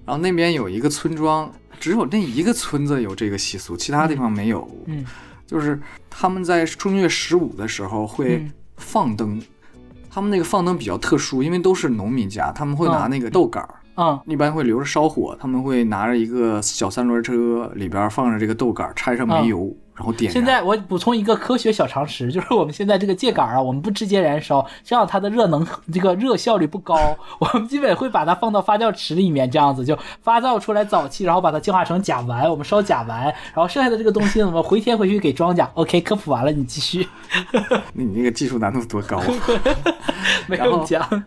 [0.06, 4.70] 然后那边有一个村庄，只有那一个村子有这个习俗，其他地方没有。
[4.86, 5.06] 嗯。
[5.46, 5.80] 就是
[6.10, 8.52] 他们在正月十五的时候会嗯。
[8.78, 9.42] 放灯，
[10.16, 13.70] 他们那个放灯比较特殊，因为都是农民家，他们会拿哦那个豆杆儿。
[13.98, 20.34] 嗯一般会留着烧火，他们会拿着一个小三轮车，里边放着这个豆杆儿，掺上煤油，然后点燃。
[20.34, 26.96] 现在我补充一个科学小常识， 就是我们现在这个秸秆啊，我们不直接燃烧，这样它的热能 这个热效率不高。
[27.40, 35.68] 我们基本会把它放到发酵池里面，这样子就发酵出来沼气，然后把它净化成甲烷，我们烧甲烷，然后剩下的这个东西呢，我们回填回去给庄稼。
[35.76, 37.08] OK，科普完了，你继续。
[37.94, 39.26] 那你那个技术难度多高啊！
[40.48, 41.24] 没然后有讲，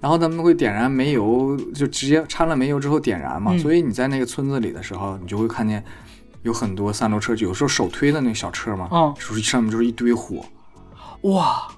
[0.00, 3.52] 然后他们会点燃煤油，就直接掺了煤油之后点燃嘛。
[3.52, 5.82] 嗯所以你在那个村子里的时候，你就会看见
[6.42, 10.44] 有很多三轮车，有时候手推的那个小车嘛，嗯就是上面就是一堆火。
[11.22, 11.68] 哇，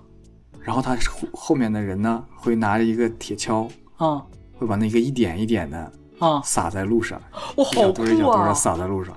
[0.60, 4.20] 然后他后后面的人呢，会拿着一个铁锹，嗯
[4.58, 7.20] 会把那个一点一点的嗯，撒在路上，
[7.56, 8.54] 哇，一小好酷堆一小堆儿的啊！
[8.54, 9.14] 撒在路上。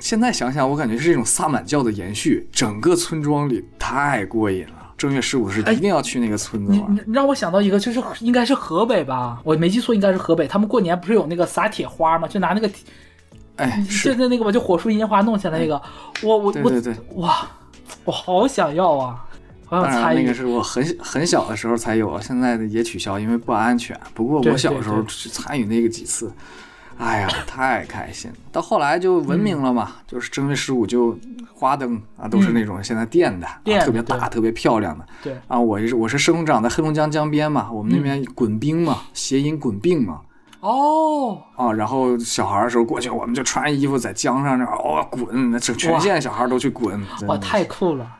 [0.00, 4.74] 现在想想，我感觉是这种萨满教的延续，整个村庄里太过瘾了。
[4.96, 6.94] 正月十五是哎一定要去那个村子你玩。
[6.94, 10.46] 你你让我想到一个，就是应该是河北吧，我没记错，应该是河北。
[10.48, 12.26] 他们过年不是有那个撒铁花吗？
[12.26, 12.84] 就拿那个铁
[13.56, 15.80] 哎，就是那那个吧，就火树银花弄起来那个，
[16.22, 17.48] 我我我对对对，哇，
[18.04, 19.24] 我好想要啊，
[19.66, 20.34] 好当然想参与那个。
[20.34, 23.98] 是我很很小的时候才有，现在的也取消，因为不安全。
[24.12, 26.32] 不过我小时候去参与那个几次，
[26.98, 28.36] 哎呀，太开心了。
[28.50, 31.16] 到后来就文明了嘛，就是正月十五就
[31.54, 33.46] 花灯啊，都是那种现在电的，
[33.84, 35.06] 特别大、特别漂亮的。
[35.22, 40.20] 对，啊，我是我是生长在黑龙江江边嘛，我们那嗯边滚冰嘛，谐音滚病嘛。
[40.64, 48.10] 哦，啊，然后小孩儿的时候过去，我们就穿衣服在江上那儿哦滚，那整全县小孩都去滚，真哇，太酷了！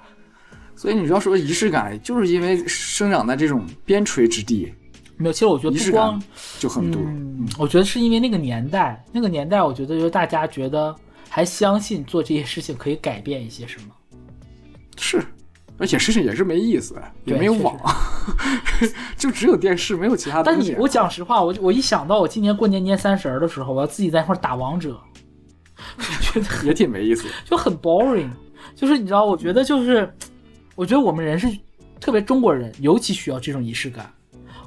[0.77, 4.71] 所以你要说仪式感，就是因为生长在这种边陲之地，
[5.17, 6.29] 没有，其实我觉得仪式不光感，
[6.59, 7.01] 就很多。
[7.01, 10.95] 嗯，我觉得是因为那个年代，那个年代，我觉得就是大家觉得
[11.31, 13.89] 还相信做这些事情可以改变一些什么。
[14.99, 15.25] 是，
[15.77, 16.95] 而且事情也是没意思，
[17.25, 17.77] 也没有网，
[19.19, 20.71] 就只有电视，没有其他东西。
[20.71, 24.97] 但你我讲实话，我我一想到我今年过年年三十的时候，我要自己在一块打王者，
[25.99, 28.31] 我觉得也挺没意思，就很 boring。
[28.77, 30.09] 就是你知道，我觉得就是，
[30.77, 31.49] 我觉得我们人是
[32.01, 34.09] 特别中国人，尤其需要这种仪式感。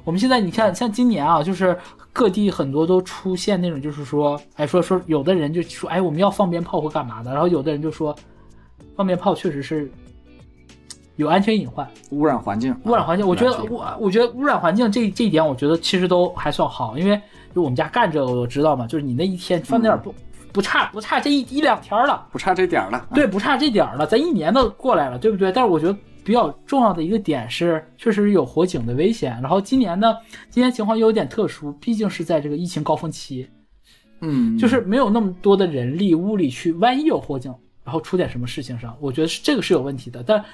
[0.04, 1.78] 我们现在你看，像今年啊，就是
[2.12, 8.14] 各地很多都出现那种，就是说，哎，说说有的人就说，哎，我们要放鞭炮或干嘛的，然后有的人就说，
[8.96, 9.90] 放鞭炮确实是。
[11.18, 13.28] 有安全隐患，污染环境，污染环境。
[13.28, 17.20] 我觉得我我觉得污染环境这这一点，我觉得其实都还算好，因为
[17.54, 20.14] 就我们家干这个，我知道嘛，就是你那一天放点不
[20.54, 25.52] 不差不差这一一两天了，不差这点了，对，不差这点了，咱一年都过来了，对不对？
[25.52, 29.38] 但是我觉得比较重要的一个点是，确实有火警的危险。
[29.42, 30.16] 然后今年呢，
[30.52, 33.50] 今年情况又有点特殊，毕竟是在这个疫情高峰期，
[34.22, 37.52] 嗯，就是没有那么多的人力物力去，万一有火警，
[37.84, 40.46] 然后出点什么事情上，我觉得是这个是有问题的，但。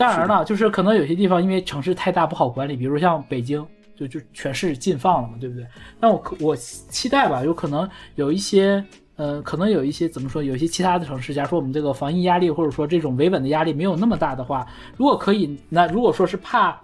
[0.00, 3.62] 当然了，就是可能有些地方因为城市太大不好管理，比如像北京，
[3.94, 5.66] 就就全市禁放了嘛，对不对？
[6.00, 8.82] 那我我期待吧，有可能有一些，
[9.16, 16.80] 呃，可能有一些怎么说，有一些其他的城市，假如说我们这个防疫压力或者说这种维稳的压力没有那么大的话，如果可以，那如果说是怕，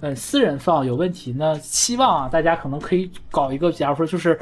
[0.00, 4.38] 呃，私人放有问题，那希望啊，大家可能可以搞一个，假如说就是。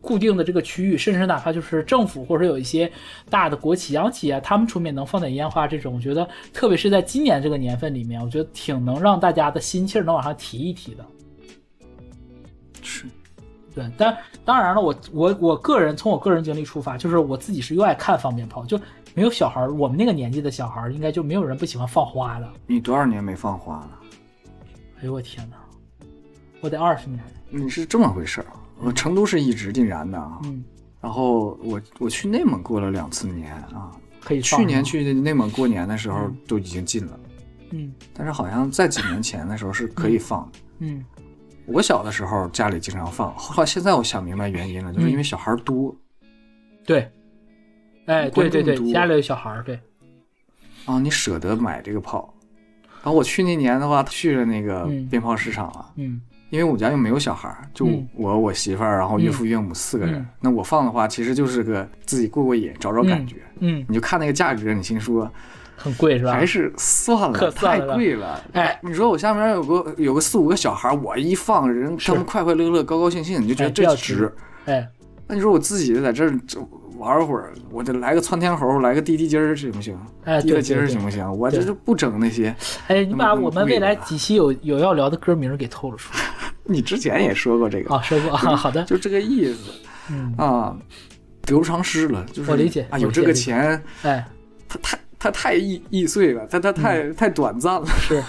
[0.00, 2.90] 固定的这个区域，甚至哪怕就是政府或者有一些
[3.28, 11.04] 大的国企、央企啊，他们出面能放点烟花这种，我觉得特别是在今年这个年份里面，我觉得挺能让大家的心气儿能往上提一提的。
[12.82, 13.04] 是，
[13.74, 18.80] 对，但当然了，我我我个人从我个人经历出发，就是我自己是又爱看放鞭炮，就
[19.14, 22.48] 没有小孩儿，我们那个年纪的小孩儿应该就没有人不喜欢放花的。
[22.66, 23.90] 你多少年没放花了？
[25.00, 25.56] 哎呦我天哪，
[26.60, 27.22] 我得二十年。
[27.50, 28.56] 你是这么回事儿啊？
[28.82, 30.64] 我成都是一直禁燃的啊，嗯，
[31.00, 34.40] 然后我我去内蒙过了两次年啊，可以。
[34.40, 37.20] 去年去内蒙过年的时候都已经禁了，
[37.72, 41.04] 嗯，但是好像在几年前的时候是可以放的，嗯，
[41.66, 45.94] 我小的时候家里经常放，后来现在我想明白原因了，就是因为小孩多，
[46.86, 47.10] 对，
[48.06, 49.78] 哎，对对对，家里有小孩，对，
[50.86, 52.32] 啊，你舍得买这个炮，
[53.02, 56.20] 然后我去那年的话去了那个鞭炮市场啊，嗯。
[56.50, 60.26] 因为我家又没有小孩儿，就我我媳妇儿，然后岳父岳母四个人。
[60.40, 63.36] 那我放的话，其实就是个自己过过瘾，找找感觉。
[63.60, 65.30] 嗯，你就看那个价格，你心说
[65.76, 66.32] 很贵是吧？
[66.32, 68.44] 还是算了，太贵了。
[68.52, 74.32] 哎，你说我下面有个有个四五个小孩，我一放人，他们快快乐乐、高高兴兴，你就觉得这值。
[74.66, 74.86] 哎，
[75.26, 76.36] 那你说我自己在这儿
[77.00, 79.98] 玩会儿，我就来个窜天猴，来个滴滴鸡儿行不行？
[80.24, 81.26] 哎，滴滴鸡儿行不行？
[81.38, 82.54] 我这就不整那些。
[82.88, 86.20] 哎，你把我们未来几期有有要聊的歌名给透露出来。
[86.64, 87.94] 你之前也说过这个。
[87.94, 89.72] 啊，说过啊， 好的，就这个意思，
[90.10, 90.34] 嗯。
[90.36, 90.76] 啊，
[91.42, 94.24] 得不偿失了，就是我理解啊，有这个钱，哎，
[94.68, 98.22] 他太它太易易碎了，它它太太短暂了，是。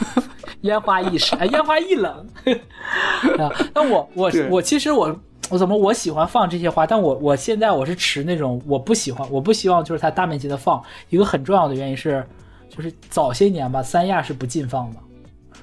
[0.61, 2.27] 烟花易逝，哎，烟花易冷。
[3.37, 3.51] 啊。
[3.73, 5.19] 那我我我其实我
[5.51, 10.81] 我怎么我喜欢放这些花，但我我现在我是持那种我不喜欢，我不希望就是它大面积的放。
[11.09, 12.25] 一个很重要的原因是，
[12.69, 14.97] 就是早些年吧，三亚是不禁放的。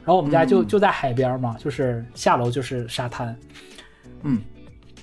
[0.05, 3.35] 然后我们家就就在海边嘛，就是下楼就是沙滩，
[4.23, 4.41] 嗯，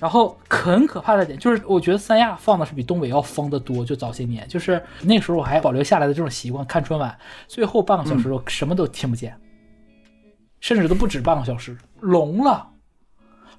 [0.00, 3.84] 然后很可怕的点就是，我觉得三亚放的是比东北要疯得多。
[3.84, 7.16] 就早些年，就是那时候我还保留下来的这种习惯，看春晚
[7.46, 9.36] 最后半个小时我什么都听不见，
[10.60, 12.68] 甚至都不止半个小时，聋了，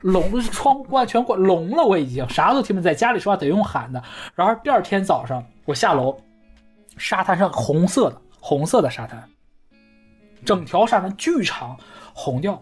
[0.01, 4.01] 聋，窗户关全关聋了，我已经啥都听不见，在家里说话得用喊的。
[4.35, 6.17] 然后第二天早上我下楼，
[6.97, 9.23] 沙滩上红色的红色的沙滩。
[10.45, 11.75] 整条沙滩巨长，
[12.13, 12.61] 红掉，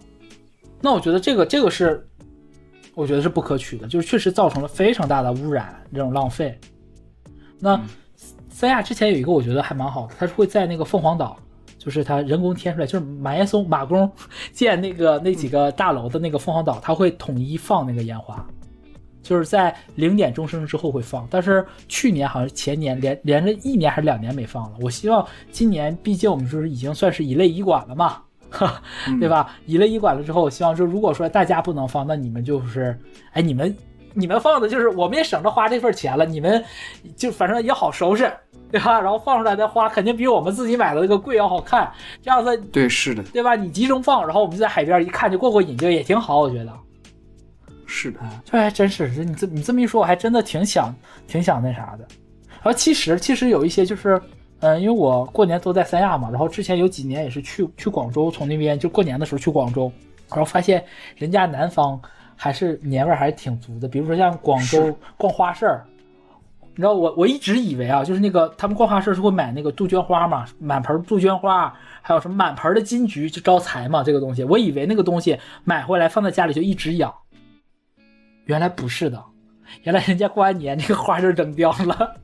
[0.81, 2.07] 那我觉得这个这个是，
[2.95, 6.57] 我觉得是不可取的，就是确实造成了非常大的污染，这种浪费。
[7.59, 7.79] 那
[8.49, 11.37] 三亚之前有一个我觉得还蛮好的，它是会在那个凤凰岛，
[11.85, 14.11] 就是它人工添出来，就是马岩松马工
[14.51, 18.43] 建那个那几个大楼的那个凤凰岛，它会统一放那个烟花。
[19.21, 24.77] 就是在零点钟声之后会放，但是去年好像前年连连着一年还是两年没放了。
[24.81, 28.21] 我希望今年，毕竟我们就是已经算是一类医馆了嘛，
[29.19, 29.55] 对吧？
[29.65, 32.95] 一类乙管了之后，我希望说，如果说大家不能放，那你们就是，
[33.31, 33.75] 哎，你们
[34.13, 36.63] 你们放的就是我们也省着花这份钱了，你们
[37.15, 38.31] 就反正也好收拾，
[38.75, 38.99] 对吧？
[38.99, 41.89] 然后放出来的花肯定比我们自己买的那个贵要好看，
[42.21, 43.55] 这样子对是的，对吧？
[43.55, 46.73] 你集中放，然后我们就在海边一看就过过瘾，就也挺好，我觉得。
[47.85, 50.93] 是的，这还真是，你这你这么一说，我还真的挺想
[51.25, 52.05] 挺想那啥的。
[52.49, 54.21] 然后其实其实有一些就是，
[54.59, 59.89] 嗯，因为我过年都在三亚嘛，然后之前有几年也是去去广州，从那边就过年的时候去广州，
[60.29, 60.83] 然后发现
[61.15, 61.97] 人家南方
[62.35, 63.87] 还是年味还是挺足的。
[63.87, 65.85] 比如说像广州逛花市儿，
[66.77, 77.13] 你知道我我一直以为啊，就是那个他们逛花市是会买那个杜鹃花嘛，满盆杜鹃花，还有什么满盆的金桔就招财嘛，这个东西，我以为那个东西买回来放在家里就一直养，
[78.43, 79.23] 原来不是的，
[79.83, 82.15] 原来人家过完年那个花就扔掉了。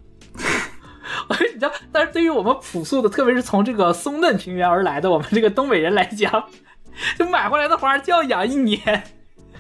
[1.54, 6.44] 你知道，但是对于我们朴素的，特别是从这个松嫩平原而来的我们这个东北人来讲，
[7.18, 9.04] 就买回来的花就要养一年。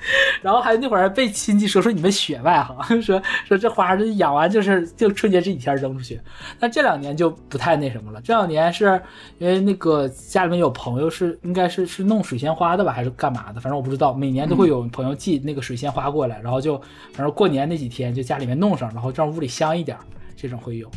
[0.41, 6.19] 然后还那会儿被亲戚说说你们血脉哈， 说说这花这养完就是就春节这几天扔出去。
[6.59, 8.19] 但这两年就不太那什么了。
[8.21, 9.01] 这两年是
[9.37, 13.59] 因为那个家里面有朋友是应该是是弄水仙花的吧，还是干嘛的？
[13.61, 14.13] 反正我不知道。
[14.13, 16.77] 每年都会有朋友寄那个水仙花过来，然后就
[17.13, 19.97] 反正过年那几天就家里面弄上，然后让屋里香一点，
[20.35, 20.89] 这种会有。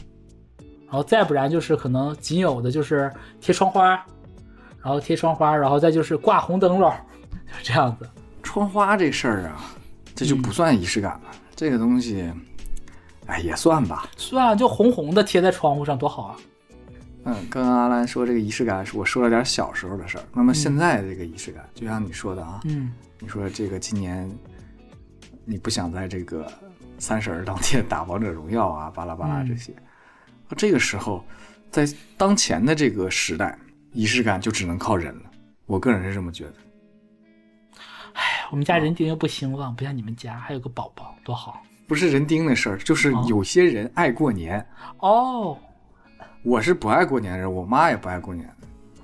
[0.86, 3.90] 然后再不然就是可能仅有的就是贴窗花，
[4.82, 6.92] 然后贴窗花，然后再就是挂红灯笼，
[7.62, 8.09] 就这样子。
[8.45, 9.74] 窗花这事儿啊，
[10.14, 11.32] 这就不算仪式感了。
[11.57, 12.30] 这个东西，
[13.26, 14.09] 哎，也算吧。
[14.16, 16.36] 算，就红红的贴在窗户上多好啊。
[17.24, 20.24] 嗯，刚刚阿兰说这个仪式感，是我说了点小时候的事儿。
[20.32, 24.30] 那么现在这个仪式感，就像你说的啊，嗯，你说这个今年
[25.45, 26.47] 你不想在这个
[26.99, 29.74] 三十儿当天打王者荣耀啊，巴拉巴拉这些。
[30.57, 31.24] 这个时候，
[31.70, 31.88] 在
[32.18, 33.59] 当前的这个时代，
[33.92, 35.22] 仪式感就只能靠人了。
[35.66, 36.55] 我个人是这么觉得。
[38.14, 41.62] 哎，我们家人丁又不兴旺，不像你们家还有个宝宝，多好。
[41.86, 44.66] 不是人丁的事儿，就是有些人爱过年。
[45.00, 45.56] 哦，
[46.42, 48.48] 我是不爱过年的人，我妈也不爱过年。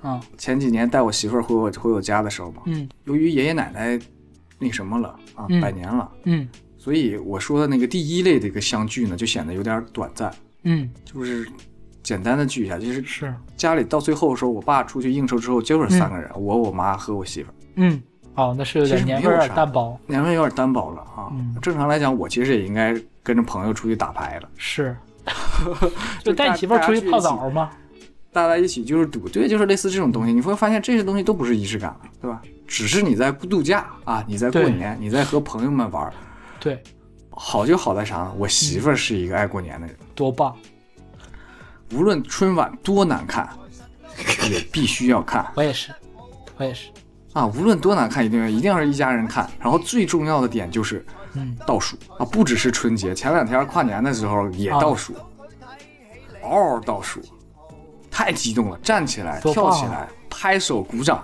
[0.02, 4.00] 嗯，前几年带我媳妇儿回我回我家的时候嘛，嗯，由于爷爷奶奶
[4.58, 6.48] 那什么了啊，百年了，嗯，
[6.78, 10.32] 所以我说的那个第一类的一个相聚呢，就显得有点短暂。
[10.62, 11.46] 嗯，就是
[12.02, 17.54] 简单的聚一下，就是是家里到最后的时候，我爸出去应酬之后，就是三个人，我、我妈和我媳妇儿。
[17.76, 18.02] 嗯，
[18.35, 21.31] 哦，那是有点年味儿单薄，年味有点单薄了啊。
[21.61, 24.49] 正常来讲，我其实也应该跟着朋友出去打牌了。
[24.57, 24.97] 是，
[26.24, 27.70] 就带你媳妇儿出去泡澡吗？
[28.33, 30.33] 大家一起就是赌，对，就是类似这种东西。
[30.33, 32.41] 你会发现这些东西都不是仪式感了，对吧？
[32.66, 36.12] 只是你在度假啊，你在过年，你在和朋友们玩。
[36.61, 36.83] 对。
[37.33, 38.33] 好就好在啥呢？
[38.39, 40.55] 我媳妇儿是一个爱过年的人，多棒！
[41.93, 43.49] 无论春晚多难看，
[44.51, 45.51] 也必须要看。
[45.57, 45.91] 我也是，
[46.57, 46.91] 我也是
[47.33, 47.47] 啊！
[47.47, 49.49] 无论多难看，一定要一定要是一家人看。
[49.61, 51.05] 然后最重要的点就是，
[51.35, 55.14] 嗯，倒数啊，不只是春节，前两天跨年的时候也倒数，
[56.43, 57.20] 嗷嗷倒数，
[58.11, 61.22] 太激动了，站起来，跳起来，拍手鼓掌。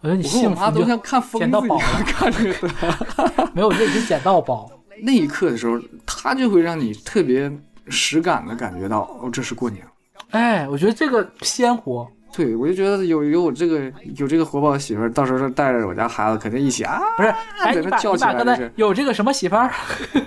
[0.00, 2.54] 我说你幸福都像看疯子一样 看着
[3.52, 4.70] 没有这已经捡到宝。
[5.02, 7.50] 那一刻的时候，他就会让你特别
[7.88, 9.84] 实感的感觉到，哦，这是过年。
[10.30, 12.08] 哎，我觉得这个鲜活。
[12.32, 17.28] 对，我就觉得有有我这个有这个活宝的媳妇儿，到时候带着我家孩子，肯定一起啊，不是，
[17.60, 19.72] 哎，你把你把刚才有这个什么媳妇儿，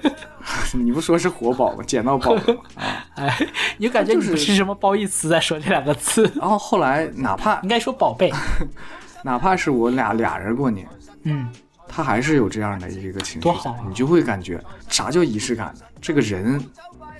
[0.73, 1.83] 你不说是活宝吗？
[1.85, 2.41] 捡到宝了
[2.75, 2.83] 啊！
[3.15, 3.47] 哎，
[3.77, 6.29] 你就感觉你是什么褒义词在说这两个字？
[6.35, 8.31] 然后后来哪怕应该说宝贝，
[9.23, 10.87] 哪怕是我俩俩人过年，
[11.23, 11.47] 嗯。
[11.93, 15.81] 他还是有这样的一个情绪，多好，你就会感觉啥叫仪式感呢？
[15.99, 16.63] 这个人，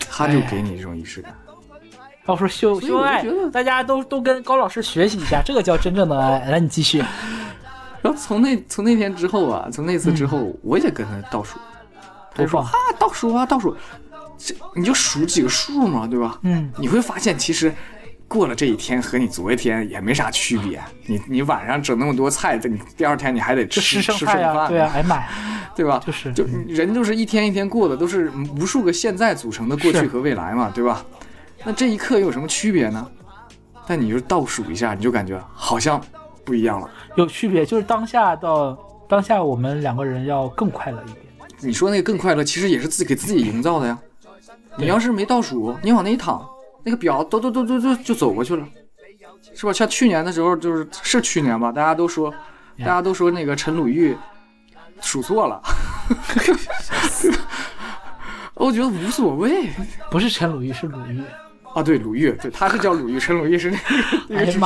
[0.09, 1.35] 他就给你这种仪式感。
[2.27, 6.39] 要说秀秀爱，大家都都跟高老师学习一下，这个叫真正的爱。
[6.49, 6.99] 来，你继续。
[8.01, 11.57] 然后从那从那天之后啊，从那次之后，我也跟他倒数。
[12.33, 13.75] 他说啊，倒数啊，倒数，
[14.37, 16.39] 这你就数几个数嘛，对吧？
[16.43, 16.71] 嗯。
[16.77, 17.73] 你会发现，其实。
[18.27, 24.37] 过了这一天和你昨天也没啥区别，你你晚上整那么多菜，你第二天你还得吃吃剩饭，
[24.69, 25.27] 对啊，哎妈呀，
[25.75, 26.01] 对吧？
[26.05, 31.05] 就是就人就是一天一天过的，都是无数个现在组成的过去和未来嘛，对吧？
[31.63, 33.09] 那这一刻有什么区别呢？
[33.87, 36.01] 但你就倒数一下，你就感觉好像
[36.45, 36.89] 不一样了。
[37.15, 41.17] 有区别，就是当下的当下，我们两个人要更快乐一点。
[41.59, 43.97] 你说那个更快乐，其实也是自己给自己营造的呀。
[44.77, 46.47] 你要是没倒数，你往那一躺。
[46.83, 48.67] 那个表都都都都都就走过去了，
[49.53, 49.73] 是吧？
[49.73, 52.33] 像去年的时候，就是是去年吧，大家都说，
[52.79, 54.17] 大家都说那个陈鲁豫
[54.99, 55.61] 数错了，
[58.55, 59.69] 我觉得无所谓。
[60.09, 61.21] 不是陈鲁豫，是鲁豫
[61.73, 63.71] 啊，对，鲁豫，对，他是叫鲁豫，陈鲁豫是
[64.27, 64.59] 那个那个主。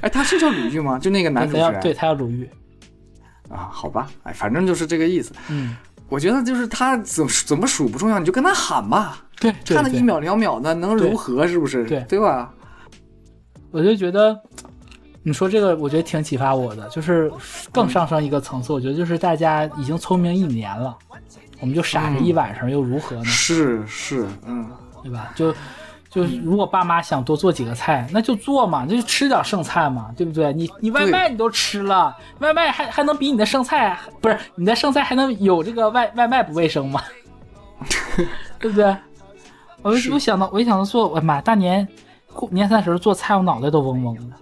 [0.00, 0.98] 哎，他是叫鲁豫吗？
[0.98, 2.48] 就那个男主持人，对他叫鲁豫
[3.48, 3.68] 啊？
[3.70, 5.32] 好吧，哎，反正就是这个意思。
[5.48, 5.76] 嗯。
[6.08, 9.24] 我觉得就是他怎怎么数不重要，你就跟他喊吧。
[9.40, 11.46] 对，看那一秒两秒的能如何？
[11.46, 11.86] 是不是？
[11.86, 12.52] 对，对吧？
[13.70, 14.38] 我就觉得，
[15.22, 16.86] 你说这个，我觉得挺启发我的。
[16.90, 17.32] 就是
[17.72, 20.94] 更上升一个层次，我觉得就是大家已经聪明一年了，
[21.60, 23.24] 我们就傻着一晚上又如何呢？
[23.24, 24.68] 是是，嗯，
[25.02, 25.32] 对吧？
[25.34, 25.54] 就。
[26.12, 30.52] 就如果爸妈想多做几个菜，那就做嘛，那就吃点剩菜嘛，对不对？
[30.52, 37.00] 你你外卖你都吃了，外卖还还能比你的剩菜不是你的剩菜还能有这个外外卖不卫生吗？
[38.60, 38.94] 对不对？
[39.80, 41.88] 我我想到，我一想到做，我妈大年
[42.50, 44.36] 年三十做菜，我脑袋都嗡嗡的。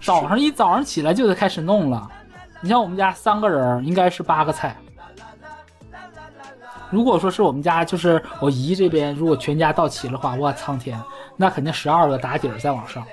[0.00, 2.10] 早上一早上起来就得开始弄了。
[2.62, 4.74] 你像我们家三个人，应该是八个菜。
[6.90, 11.00] 如果说是我们家，就是我姨这边，如果全家到齐的话，我苍天，
[11.36, 13.04] 那肯定十二个打底儿再往上。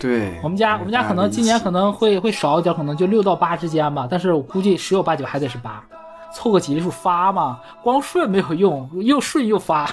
[0.00, 4.06] 对，我们家我们家可能今年可能会会少一点，可能就六到八之间吧。
[4.10, 5.82] 但是我估计十有八九还得是八，
[6.32, 7.60] 凑个吉利数发嘛。
[7.82, 9.88] 光顺没有用，又顺又发。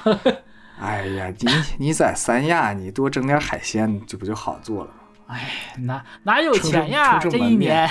[0.79, 4.89] 哎呀，你你在三亚，你多整点海鲜，这不就好做了？
[5.27, 7.19] 哎，哪哪有钱呀？
[7.19, 7.89] 这一年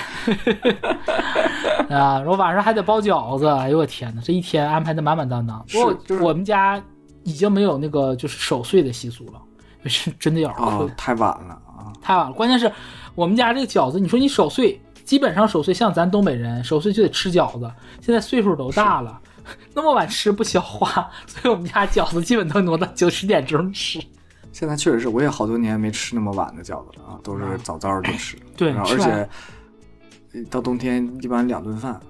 [1.90, 3.46] 啊，我晚上还得包饺子。
[3.46, 5.64] 哎呦我天哪，这一天安排的满满当当。
[5.74, 6.80] 我我们家
[7.24, 9.40] 已经没有那个就是守岁的习俗了，
[9.86, 10.88] 是 真的有点困。
[10.96, 11.90] 太晚了啊！
[12.00, 12.32] 太晚了。
[12.32, 12.70] 关键是
[13.14, 17.70] 我们家这个饺子，你说你守岁，基本上守岁，像咱东北人守岁就得吃饺子。
[18.00, 19.20] 现在岁数都大了，
[19.74, 24.00] 那么晚吃不消化，所以我们家饺子基本都挪到九十点钟吃。
[24.54, 28.36] 现在确实是，我也好多年没吃那么晚的饺子了啊，都是早早就吃。
[28.56, 32.00] 对，而且到冬天一般两顿饭啊。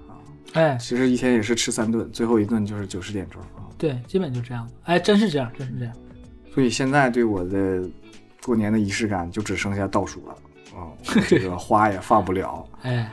[0.53, 3.65] 哎，其实一天也是吃三顿，最后一顿就是九十点钟啊。
[3.79, 4.69] 对，基本就这样。
[4.83, 5.93] 哎，真是这样，真是这样。
[6.53, 7.83] 所以现在对我的
[8.45, 10.35] 过年的仪式感就只剩下倒数了
[10.77, 10.93] 啊，
[11.27, 12.63] 这个 花也放不了。
[12.83, 13.11] 哎，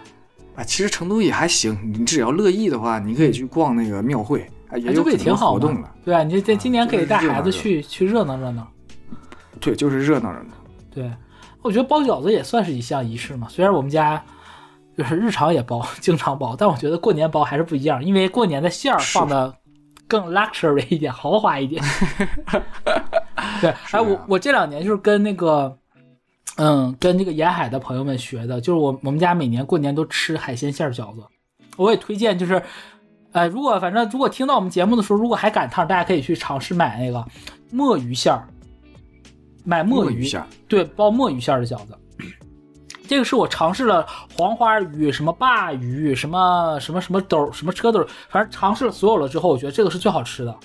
[0.56, 5.88] 啊，其实成都也还行，你只要乐意的话，你可以去逛那个庙会，也有挺好活动的。
[6.04, 8.68] 对啊，你这今年可以带孩子去去热闹热闹。
[9.62, 10.54] 对，就是热闹热闹。
[10.92, 11.10] 对，
[11.62, 13.46] 我觉得包饺子也算是一项仪式嘛。
[13.48, 14.22] 虽然我们家
[14.98, 19.54] 就是日常也包，经常包，但我觉得过年包还是不一样，因为过年的馅儿放的
[20.06, 21.82] 更 luxury 一点，豪华一点。
[23.62, 25.74] 对，哎，我我这两年就是跟那个，
[26.56, 31.22] 嗯，跟那个沿海的朋友们学的，就是我我们家每年过年都吃海鲜馅饺子。
[31.76, 32.62] 我也推荐，就是，
[33.32, 37.24] 呃，如果反正如果听到我们节目的时候，如果还赶趟，大家可以去尝试买那个
[37.70, 38.46] 墨鱼馅儿。
[39.64, 41.96] 买墨鱼馅，对，包墨鱼馅的饺子。
[43.08, 44.06] 这个是我尝试了
[44.36, 50.56] 黄花鱼、什么鲅鱼、什么什么什么兜、什么车兜，反正尝试了所有了之后，我觉得这个是最好吃的。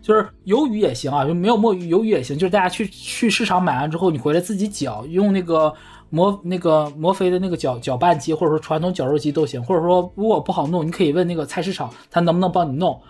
[0.00, 2.36] 就是鱿鱼也行啊，就没有墨鱼，鱿鱼也行。
[2.36, 5.72] 就是大家去去市场买完之后，你回来自己搅，用那个
[6.08, 9.62] 摩那个摩飞的那个搅搅拌机，或者说传统绞肉机都行。
[9.62, 13.00] 或者说如果不好弄，你可以问那个菜市场，他能不能帮你弄。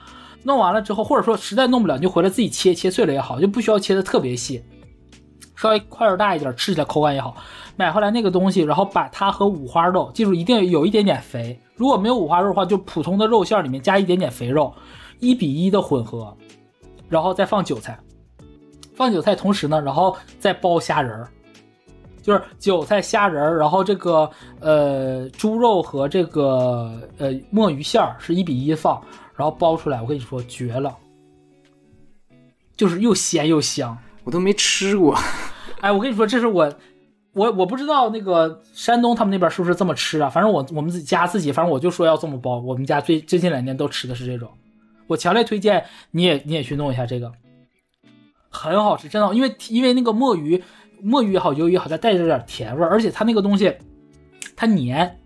[0.42, 4.62] 弄完了之后，或者说实在弄不了，你就回来自己切切碎了也好，就不需要切的特别细。
[5.60, 7.36] 稍微块儿大一点，吃起来口感也好。
[7.74, 11.58] 买回来那个东西，然后把它和五花肉，记住一定有一点点肥。
[11.74, 14.72] 如果没有五花肉的话，就普通的肉馅里面加一点点肥肉，
[15.18, 16.32] 一比一的混合，
[17.08, 17.98] 然后再放韭菜。
[18.94, 21.28] 放韭菜同时呢，然后再包虾仁儿，
[22.22, 24.30] 就是韭菜虾仁儿，然后这个
[24.60, 29.02] 呃猪肉和这个呃墨鱼馅儿是一比一放，
[29.34, 30.96] 然后包出来，我跟你说绝了，
[32.76, 33.98] 就是又咸又香。
[34.24, 35.16] 我都没吃过，
[35.80, 36.72] 哎，我跟你说，这是我，
[37.32, 40.28] 我我不知道那个山东他们那边是不是这么吃啊？
[40.28, 42.58] 反正我我们自己家自己，反正我就说要这么包。
[42.58, 44.50] 我们家最最近两年都吃的是这种，
[45.06, 47.30] 我强烈推荐你也你也去弄一下这个，
[48.50, 50.62] 很好吃，真的，因为因为那个墨鱼
[51.00, 53.72] 墨鱼也好，鱿鱼也好，它带着点甜味，而且它那个东西
[54.56, 55.20] 它黏，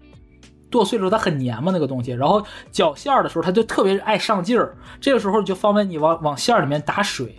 [0.70, 7.34] 剁碎了它很黏嘛那个东西，然后搅馅儿的时候它就特别爱上劲儿，这个时候就方便你往往馅儿里面打水。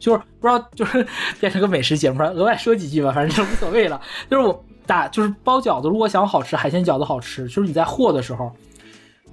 [0.00, 1.06] 就是不知道，就是
[1.38, 4.00] 变成个美食节目，额外说几句吧，反正就无所谓了。
[4.28, 8.50] 就是我打，就是包饺子，如果想好吃，海鲜饺子好吃，就是你在和的时候，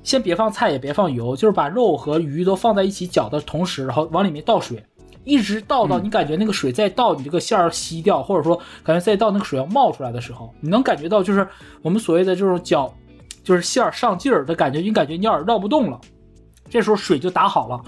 [0.04, 4.86] 先别放菜，也别放油，就是把肉和鱼都放在一起搅的同时，然后往里面倒水，
[5.24, 11.48] 一直倒到你感觉那个水再倒你这个馅儿吸掉，或者说感觉再倒那个水要冒出来的时候，你能感觉到就是
[11.82, 12.94] 我们所谓的这种搅，
[13.44, 16.00] 就是馅儿上劲儿的感觉，你感觉你有点绕不动了，
[16.70, 17.82] 这时候水就打好了。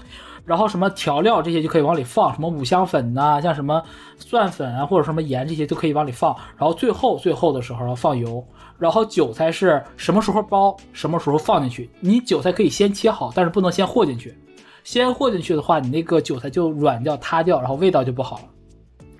[0.50, 3.80] 然后什么调料这些就可以往里放，什么五香粉呐，像什么
[4.18, 6.34] 蒜粉啊，或者什么盐这些都可以往里放。
[6.56, 8.44] 然后最后最后的时候要放油。
[8.76, 11.88] 然后韭菜是什么时候包，什么时候放进去。
[12.00, 14.36] 你韭菜可以先切好，但是不能先和进去。
[14.82, 18.42] 先和进去的话，你那个韭菜就软掉塌掉，然后味道就不好了。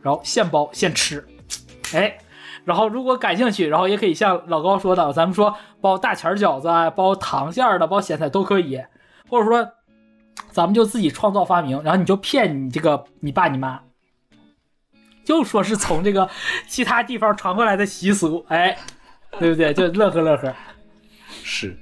[0.02, 1.24] 然后现包现吃，
[1.94, 2.18] 哎，
[2.64, 8.82] 然后如果感兴趣，然后也可以像老高说的，咱们说包大钱饺子啊，包糖馅的，包咸菜都可以，
[9.28, 9.68] 或者说。
[10.50, 13.80] 咱们就自己创造发明，然后你就骗你这个你爸你妈，
[15.24, 16.28] 就说是从这个
[16.66, 18.76] 其他地方传过来的习俗，哎，
[19.38, 19.72] 对不对？
[19.72, 20.54] 就乐呵乐呵。
[21.42, 21.76] 是，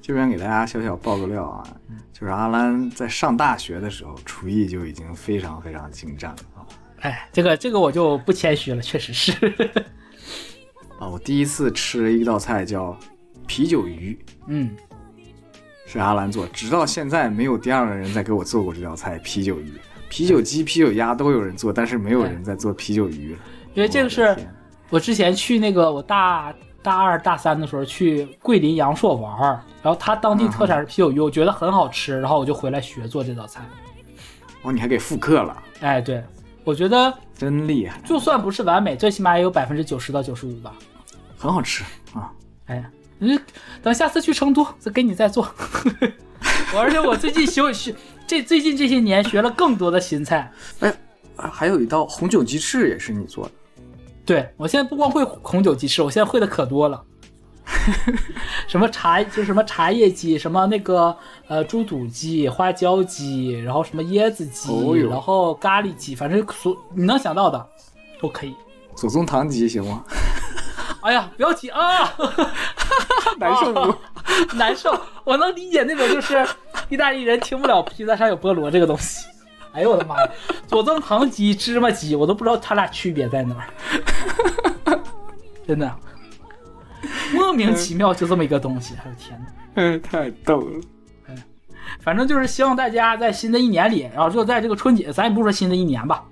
[0.00, 1.62] 这边给大家小小爆个料啊，
[2.12, 6.66] 就是阿兰在上大学的时候，厨艺就已经非常非常精湛了啊。
[7.00, 9.32] 哎，这个这个我就不谦虚了，确实是。
[10.98, 12.98] 啊，我第一次吃了一道菜叫
[13.46, 14.18] 啤酒鱼，
[14.48, 14.74] 嗯。
[15.90, 19.72] 是阿兰做，直到现在没有第二个人再给我做过这道菜啤酒鱼。
[20.10, 23.38] 啤酒鸡、啤酒鸭都有人做，但是没有人在做啤酒鱼了。
[23.72, 24.36] 因为这个是
[24.90, 29.40] 我之前去那个我大大二大三的时候去桂林阳朔玩
[29.82, 33.62] 然后他当地特产是啤酒鱼，我觉得很好吃，然后我就回来学做这道菜。
[34.60, 35.62] 哦，你还给复刻了？
[35.80, 36.22] 哎，对，
[36.64, 37.98] 我觉得真厉害。
[38.04, 40.74] 就算不是完美，最起码也有百分之九十到九十五吧。
[41.38, 41.82] 很好吃
[42.12, 42.30] 啊！
[42.66, 42.84] 哎，
[43.20, 43.40] 嗯，
[43.82, 45.48] 等下次去成都再给你再做。
[46.74, 47.94] 我而且我最近学学
[48.26, 50.52] 这最近这些年学了更多的新菜。
[50.80, 50.94] 哎，
[51.36, 53.52] 还有一道红酒鸡翅也是你做的。
[54.24, 57.02] 对，我现在不光会红酒鸡翅，我现在会的可多了。
[58.66, 61.14] 什么茶就什么茶叶鸡，什么那个
[61.48, 64.70] 呃猪肚鸡、花椒鸡，然后什么椰子鸡，
[65.08, 67.66] 然后咖喱鸡，反正所你能想到的
[68.20, 68.54] 都可以。
[68.94, 70.02] 左宗棠鸡行吗？
[71.08, 72.12] 哎呀，不要提啊，
[73.40, 73.94] 难受不？
[74.56, 75.00] 难受。
[75.24, 76.46] 我能理解那种就是
[76.90, 79.26] 意大利人听不了披萨上有菠萝这个东西。
[79.72, 80.30] 哎呦我的妈呀，
[80.66, 83.68] 左宗棠鸡、芝麻鸡，我都不知道它俩区别在哪儿。
[85.66, 85.90] 真的。
[87.32, 89.46] 莫名其妙就这么一个东西，还有天哪！
[89.76, 90.80] 嗯，太逗了。
[91.28, 91.42] 嗯，
[92.00, 96.22] 反正就是希望大家在新的一年里，然后就在这个春节，咱也不说新的一年吧，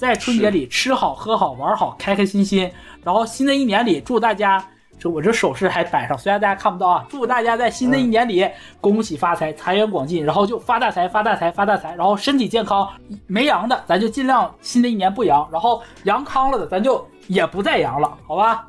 [0.00, 2.72] 在春节里吃好喝好玩好，开开心心。
[3.04, 4.64] 然后新的一年里，祝大家，
[4.98, 8.48] 这我这手势还摆上，虽然大家看不到啊，祝大家在新的一年里
[8.80, 12.88] 恭喜发财，财源广进，然后就发大财发大财发大财，然后身体健康。
[13.26, 18.66] 没阳的咱就尽量新的一年不阳，然后阳康了的咱就也不再阳了，好吧？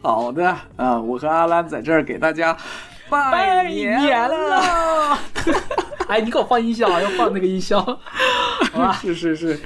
[0.00, 2.56] 好的啊，我和阿兰在这儿给大家
[3.10, 5.18] 拜年了。
[6.08, 7.84] 哎，你给我放音效啊，要放那个音效。
[9.02, 9.60] 是是是，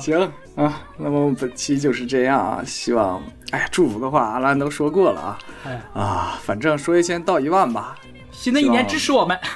[0.00, 0.20] 行
[0.56, 0.82] 啊。
[0.96, 3.22] 那么本期就是这样啊，希望
[3.52, 5.38] 哎，祝福的话阿兰都说过了啊。
[5.64, 7.96] 哎啊，反正说一千道一万吧。
[8.32, 9.38] 新的一年支持我们。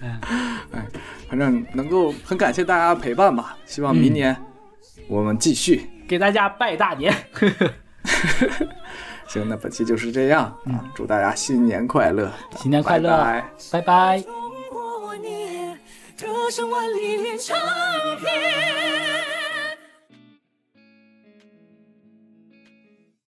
[0.00, 0.20] 哎
[0.72, 0.86] 哎，
[1.28, 3.56] 反正能够很感谢大家陪伴吧。
[3.66, 4.36] 希望明年
[5.08, 7.12] 我们继续给大家拜大年。
[9.30, 10.82] 行，那本期就是这样啊！
[10.92, 13.40] 祝大家新年快乐，新年快乐，
[13.70, 14.20] 拜拜。
[16.18, 17.56] 歌声万里连成
[18.18, 19.39] 片。